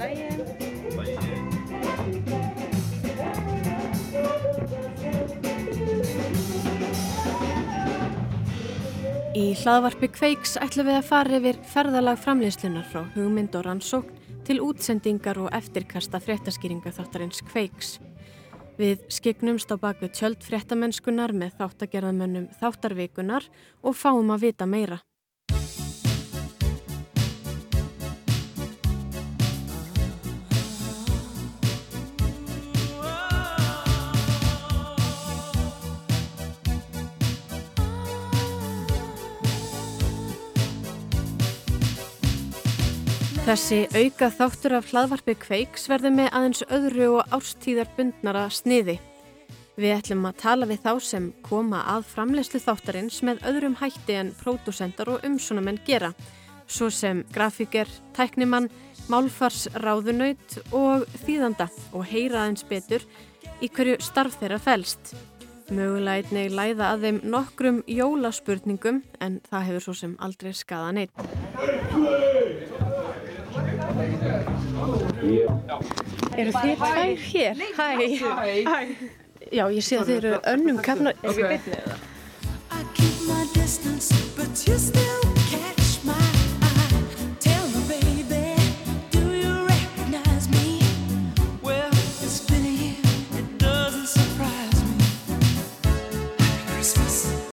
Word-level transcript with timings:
Í 0.00 0.04
hlaðvarpi 9.60 10.08
Kveiks 10.08 10.56
ætlum 10.56 10.88
við 10.88 10.96
að 10.96 11.04
fara 11.04 11.36
yfir 11.36 11.60
ferðalag 11.68 12.16
framleyslunar 12.22 12.86
frá 12.88 13.02
hugmynd 13.12 13.58
og 13.60 13.66
rannsókn 13.66 14.40
til 14.48 14.56
útsendingar 14.64 15.36
og 15.44 15.52
eftirkasta 15.52 16.16
fréttaskýringa 16.24 16.94
þáttarins 16.96 17.44
Kveiks. 17.52 17.98
Við 18.80 19.04
skiknumst 19.12 19.68
á 19.68 19.76
bakvið 19.76 20.16
tjöld 20.16 20.48
fréttamennskunar 20.48 21.36
með 21.36 21.60
þáttagerðamönnum 21.60 22.48
þáttarvikunar 22.56 23.52
og 23.84 24.00
fáum 24.00 24.32
að 24.32 24.48
vita 24.48 24.64
meira. 24.64 25.02
Þessi 43.50 43.88
auka 43.98 44.28
þáttur 44.30 44.76
af 44.76 44.90
hlaðvarpi 44.92 45.34
kveiks 45.42 45.88
verður 45.90 46.12
með 46.14 46.28
aðeins 46.38 46.60
öðru 46.70 47.08
og 47.16 47.32
árstíðar 47.34 47.88
bundnara 47.96 48.44
sniði. 48.54 48.94
Við 49.74 49.94
ætlum 49.96 50.28
að 50.28 50.36
tala 50.38 50.68
við 50.70 50.84
þá 50.84 50.92
sem 51.02 51.26
koma 51.42 51.80
að 51.90 52.06
framlegslu 52.12 52.60
þáttarins 52.62 53.18
með 53.26 53.42
öðrum 53.50 53.74
hætti 53.80 54.20
en 54.20 54.30
pródúsendar 54.38 55.10
og 55.10 55.26
umsónamenn 55.26 55.82
gera, 55.82 56.12
svo 56.70 56.92
sem 56.94 57.24
grafíker, 57.34 57.90
tæknimann, 58.14 58.70
málfarsráðunaut 59.10 60.60
og 60.70 61.10
þýðanda 61.26 61.66
og 61.90 62.06
heyra 62.06 62.44
aðeins 62.44 62.62
betur 62.70 63.02
í 63.58 63.66
hverju 63.66 63.98
starf 63.98 64.38
þeirra 64.38 64.62
fælst. 64.62 65.16
Mögulega 65.74 66.22
einnig 66.22 66.54
læða 66.54 66.94
að 66.94 67.08
þeim 67.08 67.22
nokkrum 67.34 67.82
jólaspurningum 67.90 69.02
en 69.18 69.42
það 69.50 69.72
hefur 69.72 69.88
svo 69.88 70.02
sem 70.04 70.18
aldrei 70.22 70.54
skada 70.54 70.94
neitt. 70.94 72.29
Eru 76.36 76.52
þið 76.54 76.76
tvær 76.80 77.16
hér? 77.30 77.54
Hæ. 77.76 77.88
Hæ. 78.70 78.78
Já, 79.50 79.64
ég 79.72 79.82
sé 79.82 79.98
að 79.98 80.12
þið 80.12 80.16
eru 80.20 80.38
önnum 80.52 80.78
kafna. 80.84 81.10
Er 81.24 81.34
við 81.34 81.46
byrnið 81.56 81.84
það? 81.90 82.08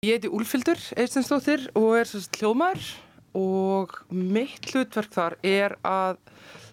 Ég 0.01 0.17
heiti 0.17 0.31
Úlfildur 0.33 0.79
Eistensdóttir 0.97 1.67
og 1.77 1.91
er 1.99 2.09
hljóðmær 2.09 2.79
og 3.37 3.93
mitt 4.09 4.65
hlutverk 4.71 5.11
þar 5.13 5.35
er 5.45 5.75
að 5.85 6.17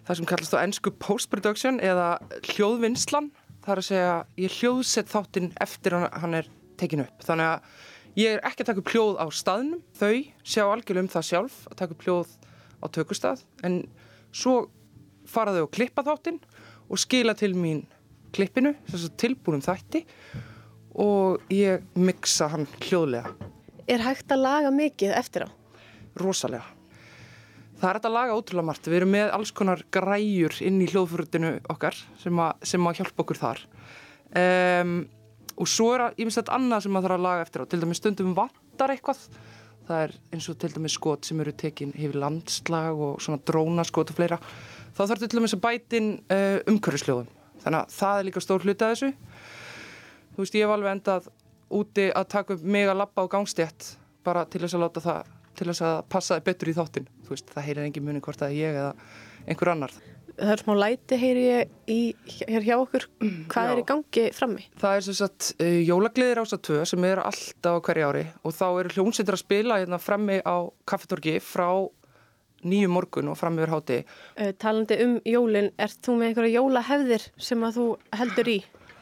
það 0.09 0.17
sem 0.17 0.27
kallast 0.29 0.55
á 0.57 0.63
ennsku 0.63 0.91
post-production 0.97 1.77
eða 1.85 2.07
hljóðvinnslan. 2.55 3.29
Það 3.61 3.73
er 3.75 3.81
að 3.81 3.85
segja, 3.85 4.13
ég 4.41 4.55
hljóðsett 4.57 5.11
þáttinn 5.11 5.51
eftir 5.61 5.95
hann 5.99 6.33
er 6.33 6.49
tekin 6.81 7.03
upp. 7.03 7.21
Þannig 7.27 7.51
að 7.51 8.17
ég 8.17 8.33
er 8.33 8.41
ekki 8.49 8.65
að 8.65 8.71
taka 8.71 8.81
upp 8.81 8.93
hljóð 8.95 9.19
á 9.21 9.25
staðnum. 9.29 9.83
Þau 9.99 10.15
sjá 10.41 10.63
algjörlega 10.65 11.05
um 11.05 11.11
það 11.13 11.27
sjálf 11.29 11.59
að 11.69 11.77
taka 11.83 11.95
upp 11.95 12.07
hljóð 12.07 12.33
á 12.81 12.85
tökustað. 12.97 13.45
En 13.61 13.77
svo 14.33 14.55
fara 15.29 15.53
þau 15.53 15.67
að 15.67 15.73
klippa 15.77 16.05
þáttinn 16.07 16.41
og 16.89 17.03
skila 17.03 17.37
til 17.37 17.53
mín 17.53 17.85
klippinu, 18.33 18.73
tilbúnum 19.21 19.61
þætti 19.61 20.03
og 20.97 21.53
ég 21.53 21.85
miksa 21.97 22.49
hann 22.49 22.65
hljóðlega. 22.81 23.29
Er 23.89 24.01
hægt 24.05 24.33
að 24.33 24.45
laga 24.45 24.73
mikið 24.73 25.13
eftir 25.17 25.45
á? 25.45 25.49
Rosalega. 26.17 26.78
Það 27.79 27.87
er 27.89 27.97
þetta 27.99 28.11
laga 28.11 28.35
ótrúlega 28.35 28.67
margt. 28.67 28.87
Við 28.91 28.97
erum 28.97 29.13
með 29.13 29.29
alls 29.37 29.51
konar 29.55 29.81
græjur 29.95 30.57
inn 30.67 30.81
í 30.83 30.87
hljóðfurutinu 30.91 31.51
okkar 31.71 31.95
sem 32.19 32.41
að, 32.43 32.65
sem 32.67 32.89
að 32.89 32.99
hjálpa 32.99 33.23
okkur 33.23 33.39
þar. 33.39 33.61
Um, 34.35 34.97
og 35.55 35.69
svo 35.71 35.93
er 35.95 36.19
íminnst 36.19 36.51
annað 36.51 36.83
sem 36.85 36.93
maður 36.95 37.13
þarf 37.13 37.19
að 37.19 37.25
laga 37.27 37.45
eftir 37.45 37.63
á. 37.63 37.69
Til 37.71 37.79
dæmis 37.79 38.01
stundum 38.01 38.35
vantar 38.35 38.93
eitthvað. 38.95 39.23
Það 39.87 40.03
er 40.03 40.17
eins 40.35 40.49
og 40.51 40.59
til 40.59 40.73
dæmis 40.75 40.99
skot 40.99 41.29
sem 41.29 41.39
eru 41.41 41.55
tekin 41.55 41.95
hefur 41.95 42.19
landslag 42.25 42.99
og 43.07 43.23
svona 43.23 43.39
drónaskot 43.47 44.11
og 44.11 44.19
fleira. 44.19 44.41
Þá 44.97 45.01
þarf 45.05 45.23
til 45.23 45.31
dæmis 45.37 45.55
að 45.55 45.63
bætin 45.63 46.11
uh, 46.27 46.59
umhverfisljóðum. 46.67 47.31
Þannig 47.63 47.79
að 47.79 47.95
það 47.95 48.19
er 48.19 48.27
líka 48.27 48.43
stór 48.43 48.67
hluti 48.67 48.85
að 48.85 48.95
þessu. 48.95 49.11
Þú 50.35 50.43
veist, 50.43 50.59
ég 50.59 50.67
hef 50.67 50.75
alveg 50.75 50.97
endað 50.97 51.33
úti 51.79 52.11
að 52.11 52.31
taka 52.35 52.55
upp 52.57 52.69
mig 52.75 52.91
að 52.91 53.01
lappa 53.05 53.23
á 53.23 53.31
gangstétt 53.31 53.93
bara 54.27 54.43
til 54.51 54.65
þess 54.65 54.75
að 54.75 54.83
láta 54.83 55.03
það 55.03 55.38
til 55.57 55.67
þess 55.69 55.85
að 55.85 55.97
passa 56.11 56.39
betur 56.43 56.71
í 56.71 56.77
þáttin 56.77 57.09
veist, 57.29 57.51
það 57.53 57.67
heyrir 57.67 57.85
engin 57.87 58.05
muni 58.05 58.23
hvort 58.25 58.41
að 58.45 58.55
ég 58.57 58.79
eða 58.79 58.93
einhver 59.47 59.73
annar 59.75 59.93
Það 60.39 60.51
er 60.53 60.61
smá 60.61 60.71
læti 60.79 61.17
heyri 61.19 61.41
ég 61.43 61.71
í, 61.91 61.97
hér 62.47 62.63
hjá 62.63 62.75
okkur 62.77 63.05
hvað 63.51 63.65
Já. 63.65 63.71
er 63.73 63.81
í 63.81 63.85
gangi 63.89 64.25
frammi? 64.35 64.65
Það 64.79 64.95
er 64.95 65.05
sem 65.07 65.17
sagt 65.17 65.49
uh, 65.59 65.79
jólagliðir 65.83 66.39
ása 66.39 66.59
2 66.69 66.85
sem 66.93 67.07
er 67.09 67.19
alltaf 67.25 67.81
hverja 67.83 68.11
ári 68.11 68.23
og 68.47 68.55
þá 68.55 68.65
eru 68.69 68.93
hljómsveitir 68.95 69.35
að 69.35 69.41
spila 69.43 69.79
hérna 69.81 69.99
frammi 69.99 70.39
á 70.39 70.71
kaffetorgi 70.87 71.35
frá 71.43 71.67
nýju 72.63 72.91
morgun 72.91 73.31
og 73.31 73.39
frammi 73.39 73.63
verið 73.65 73.75
háti 73.75 73.99
uh, 74.05 74.51
Talandi 74.59 74.99
um 75.03 75.19
jólin, 75.27 75.71
ert 75.79 75.99
þú 76.07 76.15
með 76.19 76.31
einhverja 76.31 76.63
jólahefðir 76.63 77.29
sem 77.49 77.67
að 77.67 77.79
þú 77.79 77.87
heldur 78.21 78.51
í? 78.51 78.57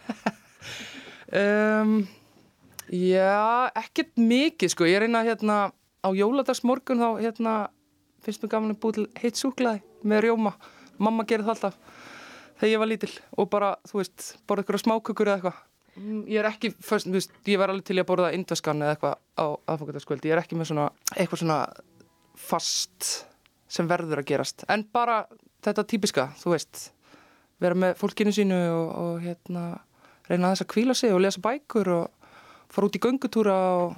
um, 1.44 1.98
já, 2.90 3.70
ekkert 3.78 4.16
mikið 4.18 4.74
sko, 4.74 4.90
ég 4.90 5.06
reyna 5.06 5.26
hérna 5.28 5.60
á 6.08 6.10
jóladagsmorgun 6.16 7.04
þá 7.04 7.10
hérna, 7.22 7.54
finnst 8.24 8.44
mér 8.44 8.54
gaman 8.54 8.76
að 8.76 8.82
búið 8.84 9.00
til 9.00 9.08
heitt 9.22 9.40
súklaði 9.40 9.84
með 10.08 10.28
rjóma. 10.28 10.54
Mamma 10.98 11.26
gerði 11.28 11.50
það 11.50 11.56
alltaf 11.56 11.80
þegar 12.58 12.72
ég 12.72 12.82
var 12.82 12.90
lítil 12.90 13.12
og 13.38 13.50
bara, 13.54 13.72
þú 13.88 14.02
veist, 14.02 14.28
borða 14.50 14.64
eitthvað 14.64 14.84
smákökur 14.84 15.30
eða 15.30 15.38
eitthvað. 15.38 15.64
Mm, 15.98 16.20
ég 16.30 16.42
er 16.42 16.50
ekki, 16.50 16.72
fyrst, 16.86 17.10
veist, 17.14 17.34
ég 17.50 17.62
var 17.62 17.74
alveg 17.74 17.88
til 17.90 17.98
að 17.98 18.08
borða 18.10 18.34
indvaskan 18.38 18.84
eða 18.86 18.96
eitthvað 18.96 19.16
á 19.38 19.46
aðfokkataskvöldi 19.74 20.30
ég 20.30 20.38
er 20.38 20.42
ekki 20.44 20.58
með 20.58 20.72
svona, 20.72 20.90
eitthvað 21.16 21.42
svona 21.44 21.60
fast 22.38 23.10
sem 23.68 23.90
verður 23.90 24.22
að 24.22 24.30
gerast. 24.30 24.66
En 24.72 24.86
bara 24.94 25.24
þetta 25.66 25.86
típiska 25.90 26.30
þú 26.38 26.54
veist, 26.54 26.84
vera 27.62 27.78
með 27.78 27.98
fólkinu 28.02 28.34
sínu 28.34 28.58
og, 28.74 28.92
og 29.02 29.26
hérna 29.26 29.66
reyna 30.28 30.54
þess 30.54 30.66
að 30.66 30.72
kvíla 30.74 30.98
sig 30.98 31.16
og 31.16 31.24
lesa 31.24 31.42
bækur 31.44 31.94
og 31.96 32.34
fara 32.74 32.90
út 32.90 32.98
í 32.98 33.02
göngutúra 33.02 33.58
og 33.80 33.96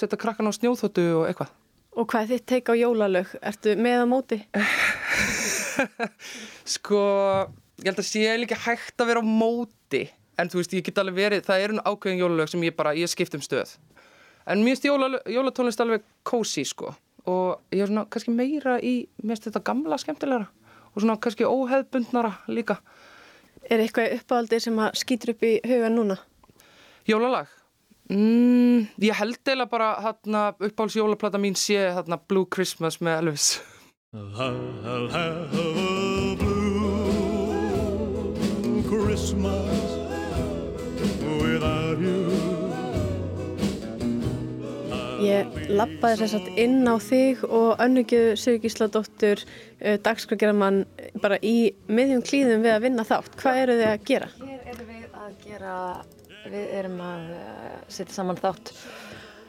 setja 0.00 0.18
krakkan 0.20 0.48
á 0.48 0.52
snjóþóttu 0.54 1.04
og 1.20 1.28
eitthvað. 1.28 1.52
Og 1.94 2.08
hvað 2.10 2.32
þitt 2.32 2.46
teik 2.50 2.70
á 2.70 2.74
jólalög? 2.74 3.30
Ertu 3.42 3.76
með 3.78 4.02
á 4.02 4.06
móti? 4.10 4.40
sko, 6.74 7.00
ég 7.82 7.90
held 7.90 8.02
að 8.02 8.08
sé 8.08 8.36
líka 8.40 8.58
hægt 8.66 9.00
að 9.00 9.12
vera 9.12 9.22
á 9.22 9.26
móti 9.26 10.04
en 10.38 10.50
þú 10.50 10.60
veist, 10.60 10.74
ég 10.74 10.86
get 10.86 10.98
alveg 10.98 11.18
verið, 11.18 11.46
það 11.46 11.64
eru 11.66 11.82
ákveðin 11.86 12.22
jólalög 12.24 12.50
sem 12.50 12.66
ég 12.66 12.74
bara, 12.76 12.94
ég 12.98 13.10
skipt 13.10 13.36
um 13.38 13.42
stöð 13.44 13.76
en 14.50 14.60
mér 14.64 14.76
finnst 14.76 15.30
jólatónlist 15.30 15.80
alveg 15.80 16.04
kósi, 16.26 16.66
sko 16.66 16.92
og 17.30 17.62
ég 17.72 17.84
er 17.84 17.90
svona 17.90 18.04
kannski 18.10 18.34
meira 18.34 18.76
í, 18.82 19.06
mér 19.22 19.36
finnst 19.36 19.48
þetta 19.48 19.64
gamla 19.70 19.98
skemmtilegra 20.02 20.50
og 20.90 21.02
svona 21.02 21.16
kannski 21.22 21.46
óheðbundnara 21.48 22.34
líka 22.50 22.80
Er 23.72 23.80
eitthvað 23.80 24.18
uppáaldið 24.18 24.60
sem 24.60 24.80
að 24.84 24.96
skýtur 25.00 25.30
upp 25.32 25.44
í 25.46 25.54
hugan 25.64 25.94
núna? 25.96 26.18
Jólalag? 27.08 27.48
Mm, 28.10 28.84
ég 29.00 29.16
held 29.16 29.48
eða 29.48 29.64
bara 29.64 29.94
hérna, 30.04 30.52
uppáhalds 30.60 30.96
jólaplata 30.98 31.38
mín 31.40 31.54
sé 31.56 31.78
hérna, 31.88 32.18
Blue 32.28 32.44
Christmas 32.52 33.00
með 33.00 33.18
Elvis 33.22 33.62
I'll 34.12 35.08
have 35.08 35.48
a 35.56 36.36
blue 36.36 36.76
Christmas 38.84 39.96
without 41.40 41.98
you 41.98 42.44
Ég 45.24 45.48
lappaði 45.72 46.18
þess 46.20 46.36
að 46.36 46.58
inn 46.60 46.84
á 46.84 47.00
þig 47.00 47.40
og 47.48 47.80
önnugjöðu 47.80 48.34
Sigurgísladóttur 48.42 49.40
uh, 49.40 49.96
dagskragerðamann 50.04 50.84
bara 51.22 51.38
í 51.40 51.72
miðjum 51.88 52.20
klíðum 52.26 52.60
við 52.66 52.74
að 52.74 52.84
vinna 52.84 53.06
þátt. 53.08 53.32
Hvað 53.40 53.60
eru 53.62 53.78
þið 53.78 53.88
að 53.88 54.04
gera? 54.10 54.28
Hér 54.42 54.68
erum 54.74 54.90
við 54.90 55.06
að 55.24 55.32
gera 55.46 55.78
Við 56.44 56.72
erum 56.78 56.98
að 57.00 57.28
eh, 57.36 57.76
setja 57.88 58.18
saman 58.18 58.40
þátt 58.40 58.72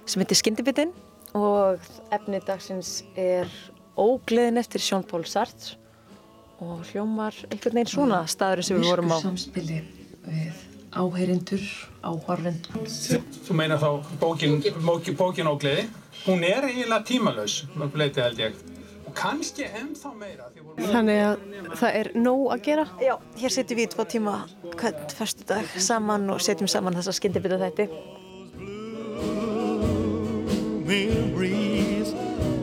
sem 0.06 0.22
heitir 0.22 0.40
Skyndibitinn 0.40 0.94
og 1.36 1.82
efni 2.16 2.40
dagsins 2.46 3.02
er 3.20 3.50
Ógleðin 4.00 4.60
eftir 4.60 4.84
Sjón 4.84 5.04
Pól 5.08 5.26
Sartre 5.28 5.80
og 6.64 6.86
hljómar 6.92 7.36
einhvern 7.50 7.82
veginn 7.82 7.92
svona 7.92 8.22
staðurinn 8.32 8.68
sem 8.68 8.80
við 8.80 8.90
vorum 8.94 9.12
á. 9.12 9.18
Samspili 9.24 9.82
við 10.24 10.64
áheyrindur, 10.96 11.66
áhorfindur. 12.08 12.88
Þú 13.46 13.58
meina 13.60 13.76
þá 13.82 13.90
bókin, 14.22 14.62
bókin 15.20 15.52
Ógleði, 15.52 15.90
hún 16.24 16.46
er 16.48 16.70
eiginlega 16.70 17.04
tímalös, 17.08 17.66
mjög 17.76 18.00
leiti 18.00 18.24
held 18.24 18.40
ég. 18.46 18.64
Kannski 19.16 19.70
ennþá 19.70 20.12
meira. 20.20 20.50
Þannig 20.82 21.22
að 21.24 21.48
það 21.80 22.02
er 22.02 22.12
nóg 22.20 22.44
að 22.56 22.66
gera? 22.68 22.86
Já, 23.04 23.16
hér 23.40 23.56
setjum 23.56 23.80
við 23.80 23.88
í 23.88 23.94
tvo 23.96 24.10
tíma 24.16 24.36
hvern 24.76 25.16
fyrstu 25.16 25.48
dag 25.50 25.80
saman 25.80 26.30
og 26.34 26.44
setjum 26.44 26.70
saman 26.72 26.98
þessa 27.00 27.16
skyndibita 27.16 27.62
þætti. 27.64 27.90
memories 30.86 32.14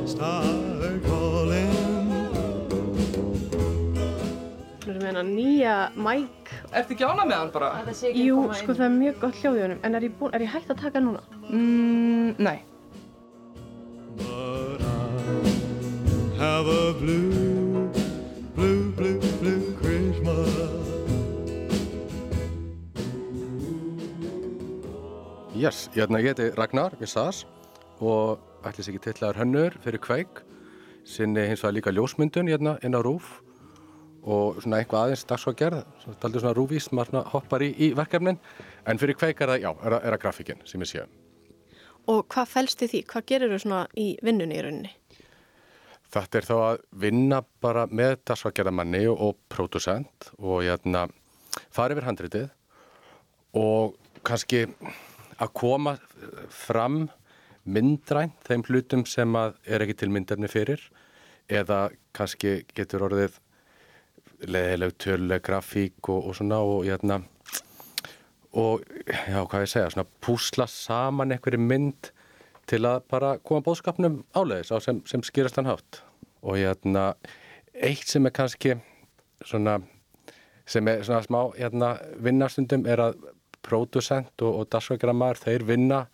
start 0.06 1.02
calling. 1.06 1.78
Þú 4.82 4.90
erum 4.92 5.02
meina 5.02 5.22
nýja 5.26 5.76
mæk. 5.98 6.52
Ertu 6.72 6.94
ekki 6.94 7.06
ána 7.06 7.26
með 7.26 7.38
hann 7.40 7.54
bara? 7.54 7.70
Jú, 8.14 8.44
sko 8.58 8.76
það 8.78 8.86
er 8.88 8.94
mjög 8.98 9.18
gott 9.24 9.40
hljóð 9.40 9.58
í 9.58 9.64
honum, 9.66 9.80
en 9.86 9.98
er 9.98 10.06
ég, 10.06 10.14
búin, 10.18 10.34
er 10.36 10.46
ég 10.46 10.54
hægt 10.54 10.70
að 10.72 10.84
taka 10.86 11.02
núna? 11.02 11.22
Mm, 11.48 12.36
nei. 12.42 12.58
Have 16.42 16.66
a 16.66 16.92
blue, 17.00 17.88
blue, 18.56 18.90
blue, 18.98 19.18
blue 19.40 19.62
Christmas. 19.80 20.48
Yes, 25.54 25.84
hérna, 25.94 26.18
ég 26.18 26.32
heiti 26.32 26.48
Ragnar 26.58 26.96
Vissas 27.00 27.44
og 28.02 28.40
ætlis 28.66 28.88
ekki 28.90 29.02
tillaður 29.04 29.38
hönnur 29.42 29.76
fyrir 29.84 30.00
kveik 30.02 30.40
sinni 31.06 31.44
hins 31.46 31.62
vegar 31.62 31.76
líka 31.76 31.92
ljósmyndun 31.94 32.50
hérna 32.50 32.74
inn 32.82 32.96
á 32.98 33.00
rúf 33.06 33.36
og 34.22 34.58
svona 34.62 34.80
eitthvað 34.82 35.04
aðeins 35.08 35.24
dagsvagerð, 35.26 35.80
taldur 36.22 36.42
svona 36.42 36.54
rúvís, 36.58 36.86
maður 36.94 37.10
svona 37.12 37.22
hoppar 37.32 37.62
í, 37.66 37.70
í 37.74 37.92
verkefnin 37.98 38.38
en 38.86 38.98
fyrir 39.02 39.18
kveik 39.18 39.42
er 39.42 39.50
það, 39.54 39.62
já, 39.66 39.70
er, 39.74 39.94
það- 39.96 40.02
er 40.08 40.16
það 40.16 40.22
grafíkin 40.26 40.62
sem 40.66 40.82
ég 40.86 40.90
sé. 40.92 41.06
Og 42.10 42.24
hvað 42.34 42.48
fælst 42.56 42.80
þið 42.82 42.90
því? 42.96 43.00
Hvað 43.12 43.26
gerir 43.30 43.52
þú 43.54 43.58
svona 43.62 43.82
í 43.98 44.06
vinnunni 44.26 44.58
í 44.58 44.62
rauninni? 44.66 44.92
Þetta 46.12 46.38
er 46.38 46.46
þá 46.48 46.56
að 46.60 46.82
vinna 47.04 47.38
bara 47.64 47.86
með 47.88 48.18
dagsvagerðamanni 48.28 49.06
og, 49.08 49.38
pródusent 49.48 50.32
og 50.38 50.60
hérna 50.66 51.06
fara 51.72 51.94
yfir 51.94 52.08
handritið 52.08 52.50
og 53.56 53.96
kannski 54.26 54.66
að 55.42 55.54
koma 55.56 55.96
fram 56.52 57.06
myndrænt 57.64 58.36
þeim 58.46 58.64
hlutum 58.68 59.06
sem 59.08 59.36
er 59.38 59.84
ekki 59.84 59.96
til 60.02 60.10
myndarni 60.12 60.50
fyrir 60.50 60.82
eða 61.52 61.86
kannski 62.16 62.62
getur 62.74 63.06
orðið 63.08 63.38
leðileg 64.50 64.96
töluleg 64.98 65.44
grafík 65.46 66.10
og, 66.10 66.26
og 66.28 66.36
svona 66.36 66.58
og 66.66 66.86
hérna 66.86 67.22
og 68.58 68.82
já, 69.06 69.38
hvað 69.48 69.62
ég 69.64 69.70
segja, 69.70 69.92
svona 69.94 70.08
púsla 70.20 70.66
saman 70.68 71.32
einhverju 71.32 71.62
mynd 71.62 72.10
til 72.70 72.84
að 72.88 73.02
bara 73.10 73.36
koma 73.42 73.64
bóðskapnum 73.66 74.22
áleiðis 74.36 74.72
á 74.74 74.78
sem, 74.82 75.02
sem 75.08 75.22
skýrast 75.26 75.58
hann 75.58 75.70
hátt. 75.70 76.02
Og 76.42 76.58
hérna 76.58 77.12
eitt 77.74 78.08
sem 78.08 78.26
er 78.26 78.34
kannski 78.34 78.76
svona 79.44 79.80
sem 80.66 80.88
er 80.88 81.02
svona 81.04 81.22
smá 81.26 81.40
hérna, 81.56 81.96
vinnastundum 82.22 82.86
er 82.86 83.02
að 83.02 83.22
pródusent 83.62 84.42
og, 84.42 84.62
og 84.62 84.68
dagsvækramar 84.72 85.40
þeir 85.40 85.66
vinna 85.66 86.04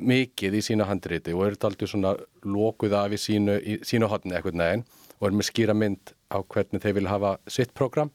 mikið 0.00 0.56
í 0.56 0.62
sína 0.64 0.86
handriti 0.88 1.34
og 1.36 1.46
eru 1.46 1.60
aldrei 1.68 1.88
svona 1.90 2.14
lókuð 2.46 2.96
af 2.96 3.14
í 3.14 3.20
sínu, 3.20 3.58
sínu 3.86 4.08
hotni 4.10 4.34
eitthvað 4.34 4.58
neginn 4.60 4.84
og 5.18 5.28
eru 5.28 5.40
með 5.40 5.50
skýra 5.50 5.76
mynd 5.76 6.14
á 6.32 6.38
hvernig 6.40 6.82
þeir 6.82 6.96
vilja 6.96 7.14
hafa 7.14 7.32
sitt 7.50 7.74
program 7.76 8.12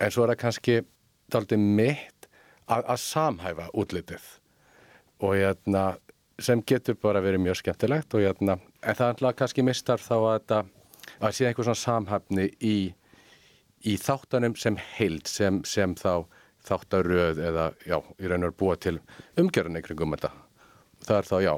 en 0.00 0.12
svo 0.12 0.24
er 0.24 0.32
það 0.32 0.42
kannski 0.42 0.78
aldrei 1.36 1.58
mitt 1.60 2.28
að, 2.66 2.82
að 2.82 2.98
samhæfa 3.02 3.68
útlitið. 3.76 4.24
Og 5.24 5.36
hérna, 5.38 5.84
sem 6.42 6.62
getur 6.68 6.98
bara 7.00 7.22
verið 7.24 7.44
mjög 7.46 7.60
skemmtilegt 7.62 8.14
og 8.14 8.24
hérna, 8.24 8.58
en 8.82 8.96
það 8.96 9.06
er 9.06 9.14
alltaf 9.14 9.36
kannski 9.40 9.64
mistar 9.64 10.02
þá 10.02 10.16
að 10.16 10.32
þetta 10.34 10.62
að 11.20 11.36
sé 11.36 11.46
einhver 11.48 11.68
svona 11.68 11.80
samhæfni 11.80 12.48
í, 12.60 12.76
í 13.86 13.94
þáttanum 14.00 14.56
sem 14.58 14.76
heild 14.96 15.30
sem, 15.30 15.62
sem 15.64 15.94
þá 15.96 16.26
þáttaröð 16.66 17.40
eða 17.46 17.68
já, 17.86 18.00
í 18.18 18.28
raun 18.28 18.42
og 18.42 18.50
veru 18.50 18.58
búa 18.58 18.76
til 18.80 18.98
umgjörðan 19.38 19.84
kringum 19.84 20.16
þetta. 20.16 20.32
Það 21.06 21.20
er 21.20 21.28
þá 21.28 21.36
já, 21.44 21.52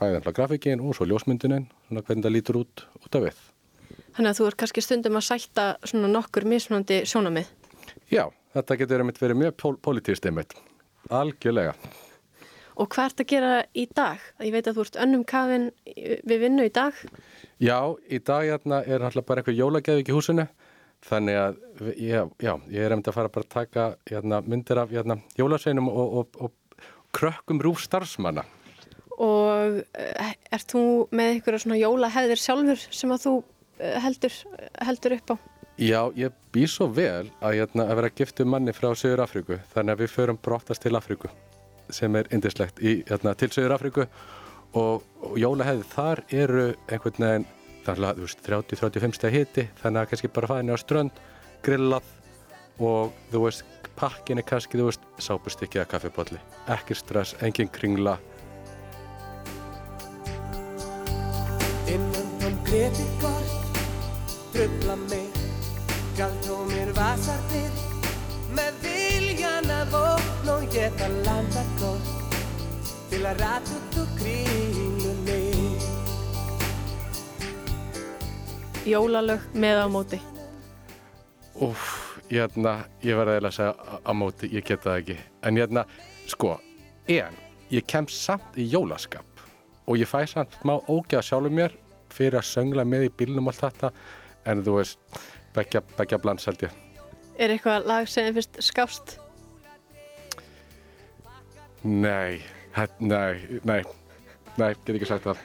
bæðið 0.00 0.18
alltaf 0.18 0.36
grafíkin 0.36 0.84
og 0.84 0.96
svo 0.96 1.08
ljósmyndunin, 1.08 1.70
svona 1.88 2.04
hvernig 2.04 2.26
það 2.26 2.36
lítur 2.36 2.60
út 2.60 2.84
út 3.00 3.18
af 3.18 3.26
við. 3.26 3.40
Þannig 4.16 4.30
að 4.32 4.40
þú 4.40 4.50
er 4.50 4.58
kannski 4.62 4.84
stundum 4.84 5.18
að 5.18 5.26
sætta 5.30 5.66
svona 5.86 6.10
nokkur 6.12 6.46
mismunandi 6.50 7.00
sjónamið. 7.08 7.50
Já, 8.12 8.26
þetta 8.54 8.78
getur 8.82 9.06
verið 9.08 9.42
mjög 9.44 9.58
pól 9.62 9.74
pólitíst 9.80 10.28
einmitt, 10.28 10.54
algjörlega. 11.08 11.74
Og 12.80 12.88
hvað 12.88 13.10
ert 13.10 13.20
að 13.20 13.28
gera 13.28 13.52
í 13.76 13.84
dag? 13.92 14.22
Ég 14.40 14.54
veit 14.54 14.68
að 14.70 14.78
þú 14.78 14.84
ert 14.86 14.98
önnum 15.04 15.24
kafin 15.28 15.66
við 15.84 16.38
vinnu 16.46 16.64
í 16.64 16.72
dag. 16.72 16.96
Já, 17.60 17.76
í 18.08 18.20
dag 18.24 18.46
hérna, 18.48 18.80
er 18.88 19.04
alltaf 19.04 19.26
bara 19.28 19.42
einhver 19.42 19.58
jólageðvík 19.58 20.08
í 20.08 20.16
húsinu 20.16 20.46
þannig 21.04 21.36
að 21.40 21.60
já, 21.96 22.22
já, 22.40 22.54
ég 22.68 22.84
er 22.84 22.94
einmitt 22.94 23.08
að 23.08 23.16
fara 23.16 23.32
bara 23.32 23.46
að 23.46 23.52
taka 23.54 23.84
hérna, 24.08 24.40
myndir 24.44 24.80
af 24.80 24.90
hérna, 24.92 25.16
jólasveinum 25.36 25.88
og, 25.92 26.16
og, 26.20 26.40
og 26.48 26.88
krökkum 27.16 27.60
rúf 27.64 27.84
starfsmanna. 27.84 28.44
Og 29.20 29.80
uh, 29.80 30.32
ert 30.52 30.72
þú 30.72 30.82
með 31.12 31.34
einhverja 31.34 31.64
svona 31.64 31.80
jólahefðir 31.80 32.40
sjálfur 32.40 32.84
sem 32.88 33.12
að 33.12 33.26
þú 33.26 33.34
uh, 33.40 33.96
heldur, 34.06 34.40
heldur 34.88 35.16
upp 35.18 35.34
á? 35.34 35.36
Já, 35.80 36.00
ég 36.16 36.32
bý 36.52 36.66
svo 36.68 36.90
vel 36.92 37.28
að, 37.40 37.60
hérna, 37.60 37.88
að 37.88 38.00
vera 38.00 38.14
giftu 38.20 38.48
manni 38.48 38.76
frá 38.76 38.90
Söður 38.92 39.24
Afríku 39.24 39.60
þannig 39.72 39.96
að 39.96 40.04
við 40.04 40.12
förum 40.16 40.40
brottast 40.44 40.84
til 40.84 40.96
Afríku 40.96 41.32
sem 41.96 42.16
er 42.16 42.28
indislegt 42.34 42.80
í, 42.82 43.00
hérna, 43.08 43.34
til 43.38 43.50
Söður 43.54 43.76
Afríku. 43.76 44.06
Og, 44.78 45.02
og 45.26 45.34
jólahefði 45.40 45.86
þar 45.90 46.22
eru 46.30 46.66
einhvern 46.86 47.24
veginn 47.24 47.46
þannig 47.84 48.06
að 48.06 48.20
þú 48.20 48.26
veist 48.26 48.42
30-35 48.46 49.16
steg 49.18 49.34
hiti 49.34 49.66
þannig 49.80 50.02
að 50.02 50.10
kannski 50.12 50.30
bara 50.36 50.50
fæðin 50.52 50.70
á 50.70 50.76
strönd 50.78 51.22
grillað 51.66 52.12
og 52.80 53.16
þú 53.32 53.42
veist 53.48 53.90
pakkin 53.98 54.38
er 54.38 54.46
kannski 54.46 54.78
þú 54.78 54.86
veist 54.92 55.08
sápustykki 55.18 55.80
eða 55.80 55.90
kaffipolli 55.90 56.38
ekki 56.70 56.94
stress, 56.94 57.34
engin 57.42 57.72
kringla. 57.72 58.18
Innan 61.90 62.30
um 62.46 62.64
kreditkort 62.68 63.60
Trubla 64.52 64.96
mig 64.96 65.30
Galtómir 66.18 66.90
vasarnir. 66.94 67.70
Með 67.70 67.89
vopna 69.92 70.56
og 70.56 70.66
geta 70.72 71.08
landa 71.26 71.62
gott 71.80 72.16
Til 73.10 73.24
að 73.26 73.40
rata 73.42 73.76
út 73.78 73.98
úr 74.04 74.10
kringlunni 74.18 75.38
Jólalög 78.90 79.42
með 79.54 79.76
á 79.84 79.86
móti. 79.92 80.18
Úf, 81.60 81.82
hérna, 82.30 82.86
ég 83.04 83.14
verði 83.18 83.34
eiginlega 83.36 83.50
að 83.50 83.56
segja 83.58 83.74
á- 84.08 84.16
móti, 84.16 84.48
ég 84.56 84.64
get 84.64 84.80
það 84.80 84.96
ekki. 85.02 85.16
En 85.44 85.56
hérna, 85.60 85.84
sko, 86.26 86.54
en 87.06 87.36
ég 87.70 87.84
kem 87.86 88.08
samt 88.08 88.56
í 88.56 88.64
jólaskap 88.72 89.26
og 89.86 89.96
ég 90.00 90.08
fæ 90.08 90.24
samt 90.26 90.56
smá 90.62 90.80
ógeða 90.88 91.22
sjálfur 91.22 91.50
mér 91.52 91.76
fyrir 92.08 92.38
að 92.40 92.48
söngla 92.48 92.84
með 92.88 93.04
í 93.04 93.12
bílnum 93.20 93.46
og 93.48 93.54
allt 93.54 93.74
þetta, 93.76 93.92
en 94.46 94.64
þú 94.64 94.78
veist, 94.78 94.98
begja, 95.54 95.82
begja 95.98 96.18
blands 96.18 96.46
held 96.46 96.62
ég. 96.62 96.70
Er 97.38 97.50
eitthvað 97.50 97.86
lag 97.86 98.08
sem 98.08 98.24
þið 98.26 98.34
finnst 98.40 98.62
skást? 98.64 99.19
Nei, 101.82 102.42
nei, 102.98 103.60
nei, 103.64 103.82
nei, 104.60 104.74
get 104.84 104.96
ekki 104.98 105.06
sagt 105.08 105.24
það. 105.24 105.38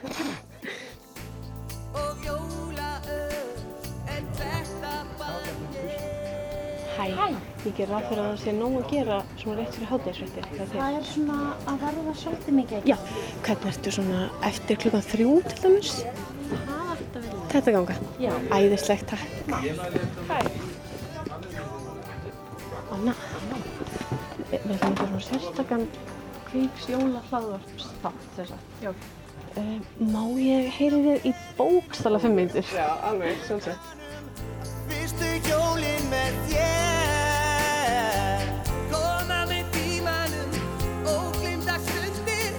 Og 1.96 2.24
jólaöð 2.26 3.06
En 4.12 4.26
þetta 4.36 4.90
barni 5.16 5.94
Hæ. 6.98 7.06
Ég 7.64 7.72
ger 7.78 7.88
ráð 7.88 8.04
fyrir 8.10 8.20
að 8.20 8.28
það 8.28 8.42
sé 8.42 8.52
nóg 8.58 8.76
að 8.82 8.90
gera 8.90 9.16
svona 9.40 9.56
rétt 9.62 9.78
fyrir 9.78 9.88
hátægisvettir. 9.94 10.44
Það 10.74 10.98
er 10.98 11.06
svona 11.08 11.38
að 11.72 11.78
verða 11.86 12.14
svolítið 12.20 12.58
mikið 12.58 12.90
Já, 12.92 12.96
hvernig 13.46 13.70
ertu 13.72 13.94
svona 13.96 14.20
eftir 14.50 14.80
klukkan 14.82 15.06
þrjú 15.06 15.38
til 15.46 15.62
dæmis? 15.62 15.94
Þetta 17.54 17.74
ganga? 17.78 17.96
Já. 18.20 18.34
Æðislegt, 18.52 19.14
takk. 19.14 19.24
Hæ. 20.28 20.44
Anna. 22.92 23.16
Við 24.52 24.60
ætlum 24.60 24.76
að 24.76 24.84
gera 24.84 25.08
svona 25.08 25.24
sérstakann 25.30 25.88
kvíks 26.56 26.86
jóla 26.88 27.20
hlaðvarps 27.28 27.90
þátt 28.00 28.28
þess 28.36 28.54
að. 28.54 28.60
Já. 28.80 28.90
Uh, 29.56 29.80
má 30.12 30.22
ég 30.40 30.70
heyri 30.72 31.00
þið 31.04 31.26
í 31.28 31.32
bókstala 31.58 32.20
fimm 32.20 32.36
myndir? 32.38 32.64
Já, 32.72 32.86
alveg, 33.08 33.36
sjálfsagt. 33.44 33.92
Fyrstu 34.86 35.28
jólin 35.48 36.04
með 36.08 36.36
þér 36.50 38.44
Koma 38.92 39.40
með 39.50 39.64
tímanum 39.74 40.50
Óglimta 41.10 41.76
stundir 41.82 42.52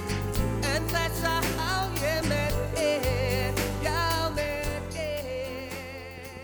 En 0.68 0.90
þessa 0.92 1.36
á 1.56 1.88
ég 2.04 2.28
með 2.28 2.58
þér 2.76 3.62
Já, 3.86 4.02
með 4.36 4.82
þér 4.98 5.26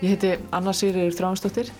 Ég 0.00 0.14
heiti 0.14 0.32
Anna 0.56 0.72
Sigriður 0.74 1.18
Þráinsdóttir 1.20 1.74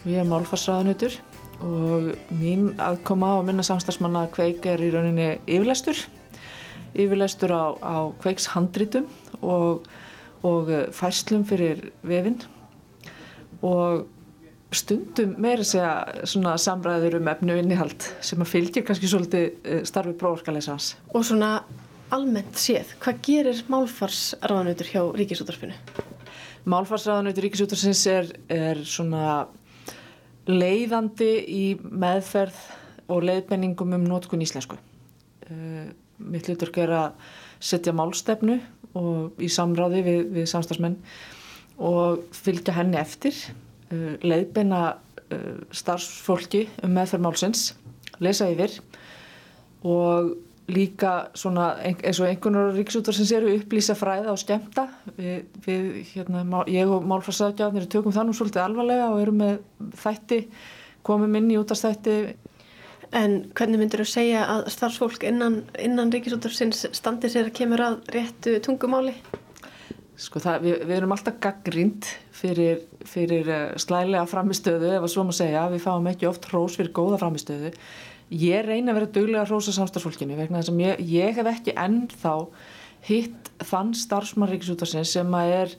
og 0.00 0.08
ég 0.08 0.22
er 0.22 0.30
málfarsraðanutur 0.30 1.20
og 1.60 2.12
mín 2.32 2.70
aðkoma 2.80 3.36
og 3.38 3.44
minna 3.48 3.64
samstagsmanna 3.66 4.26
kveik 4.34 4.66
er 4.70 4.80
í 4.80 4.92
rauninni 4.94 5.34
yfirlestur 5.44 5.98
yfirlestur 6.94 7.52
á, 7.54 7.64
á 7.78 7.96
kveiks 8.22 8.50
handritum 8.54 9.06
og, 9.40 9.84
og 10.46 10.72
eh, 10.72 10.88
færslum 10.94 11.44
fyrir 11.48 11.90
vefinn 12.06 12.40
og 13.66 14.06
stundum 14.74 15.34
meira 15.42 15.66
segja 15.66 16.24
svona 16.28 16.56
samræður 16.60 17.18
um 17.18 17.30
efnu 17.32 17.58
innihald 17.60 18.06
sem 18.24 18.42
að 18.42 18.52
fylgir 18.54 18.86
kannski 18.86 19.10
svolítið 19.10 19.46
eh, 19.64 19.82
starfi 19.86 20.14
bróorkaleysans. 20.18 20.94
Og 21.14 21.26
svona 21.26 21.58
almennt 22.14 22.58
séð, 22.58 22.94
hvað 23.02 23.20
gerir 23.26 23.62
málfarsraðanutur 23.70 24.90
hjá 24.90 25.02
Ríkisútarfinu? 25.18 25.76
Málfarsraðanutur 26.70 27.46
Ríkisútarsins 27.46 28.02
er, 28.10 28.30
er 28.50 28.82
svona 28.86 29.44
leiðandi 30.50 31.30
í 31.50 31.64
meðferð 31.80 32.58
og 33.10 33.24
leiðbenningum 33.26 33.96
um 33.96 34.06
nótkun 34.06 34.44
íslensku. 34.44 34.78
Uh, 35.50 35.90
mitt 36.20 36.48
hlutur 36.48 36.72
er 36.82 36.94
að 36.94 37.30
setja 37.60 37.94
málstefnu 37.96 38.58
og 38.98 39.40
í 39.40 39.48
samráði 39.52 40.02
við, 40.06 40.20
við 40.36 40.48
samstagsmenn 40.50 40.98
og 41.80 42.26
fylgja 42.36 42.76
henni 42.76 43.00
eftir, 43.00 43.36
uh, 43.90 44.14
leiðbenna 44.22 44.82
uh, 44.92 45.56
starfsfólki 45.74 46.66
um 46.84 46.94
meðferð 46.96 47.26
málsins, 47.26 47.64
lesa 48.20 48.50
yfir 48.52 48.78
og 49.86 50.34
líka 50.70 51.30
svona 51.34 51.72
eins 51.82 52.20
og 52.20 52.28
einhvern 52.28 52.58
veginn 52.58 52.76
ríksútarsins 52.76 53.32
eru 53.34 53.54
upplýsa 53.56 53.96
fræða 53.98 54.34
og 54.34 54.38
skemta 54.38 54.86
við, 55.16 55.48
við 55.64 55.88
hérna, 56.12 56.44
ég 56.70 56.90
og 56.92 57.06
málfarsaðgjafnir 57.10 57.88
tökum 57.90 58.14
það 58.14 58.28
nú 58.28 58.36
svolítið 58.38 58.62
alvarlega 58.66 59.08
og 59.10 59.22
erum 59.24 59.40
með 59.40 59.58
þætti 60.02 60.44
komum 61.06 61.34
inn 61.40 61.50
í 61.50 61.58
útastætti 61.58 62.20
En 63.10 63.40
hvernig 63.58 63.80
myndir 63.80 64.04
þú 64.04 64.06
segja 64.06 64.42
að 64.46 64.68
starfsfólk 64.70 65.24
innan, 65.26 65.64
innan 65.82 66.12
ríkisútarsins 66.14 66.84
standi 66.94 67.30
sér 67.32 67.48
að 67.48 67.56
kemur 67.58 67.82
að 67.82 67.96
réttu 68.14 68.52
tungumáli? 68.62 69.16
Sko 70.20 70.38
það, 70.42 70.66
við, 70.66 70.76
við 70.84 70.96
erum 70.98 71.14
alltaf 71.16 71.40
gaggrind 71.42 72.06
fyrir, 72.36 72.84
fyrir 73.08 73.50
eh, 73.50 73.64
slælega 73.82 74.28
framistöðu 74.30 74.92
ef 74.92 75.08
að 75.08 75.12
svo 75.14 75.24
maður 75.26 75.38
segja, 75.40 75.64
við 75.72 75.82
fáum 75.88 76.06
ekki 76.12 76.28
oft 76.30 76.46
hrós 76.52 76.78
fyrir 76.78 76.92
góða 76.94 77.18
framistöðu 77.22 77.72
ég 78.30 78.66
reyna 78.66 78.92
að 78.92 79.00
vera 79.00 79.12
duglega 79.14 79.42
að 79.44 79.50
hrósa 79.50 79.74
samstarfsfólkinu 79.74 80.36
vegna 80.38 80.60
þess 80.60 80.72
að 80.72 80.84
ég, 80.84 81.00
ég 81.10 81.40
hef 81.40 81.50
ekki 81.50 81.74
ennþá 81.78 82.34
hitt 83.08 83.50
þann 83.66 83.94
starfsmann 83.96 84.50
ríkisútarsins 84.52 85.14
sem 85.16 85.34
að 85.34 85.54
er 85.56 85.74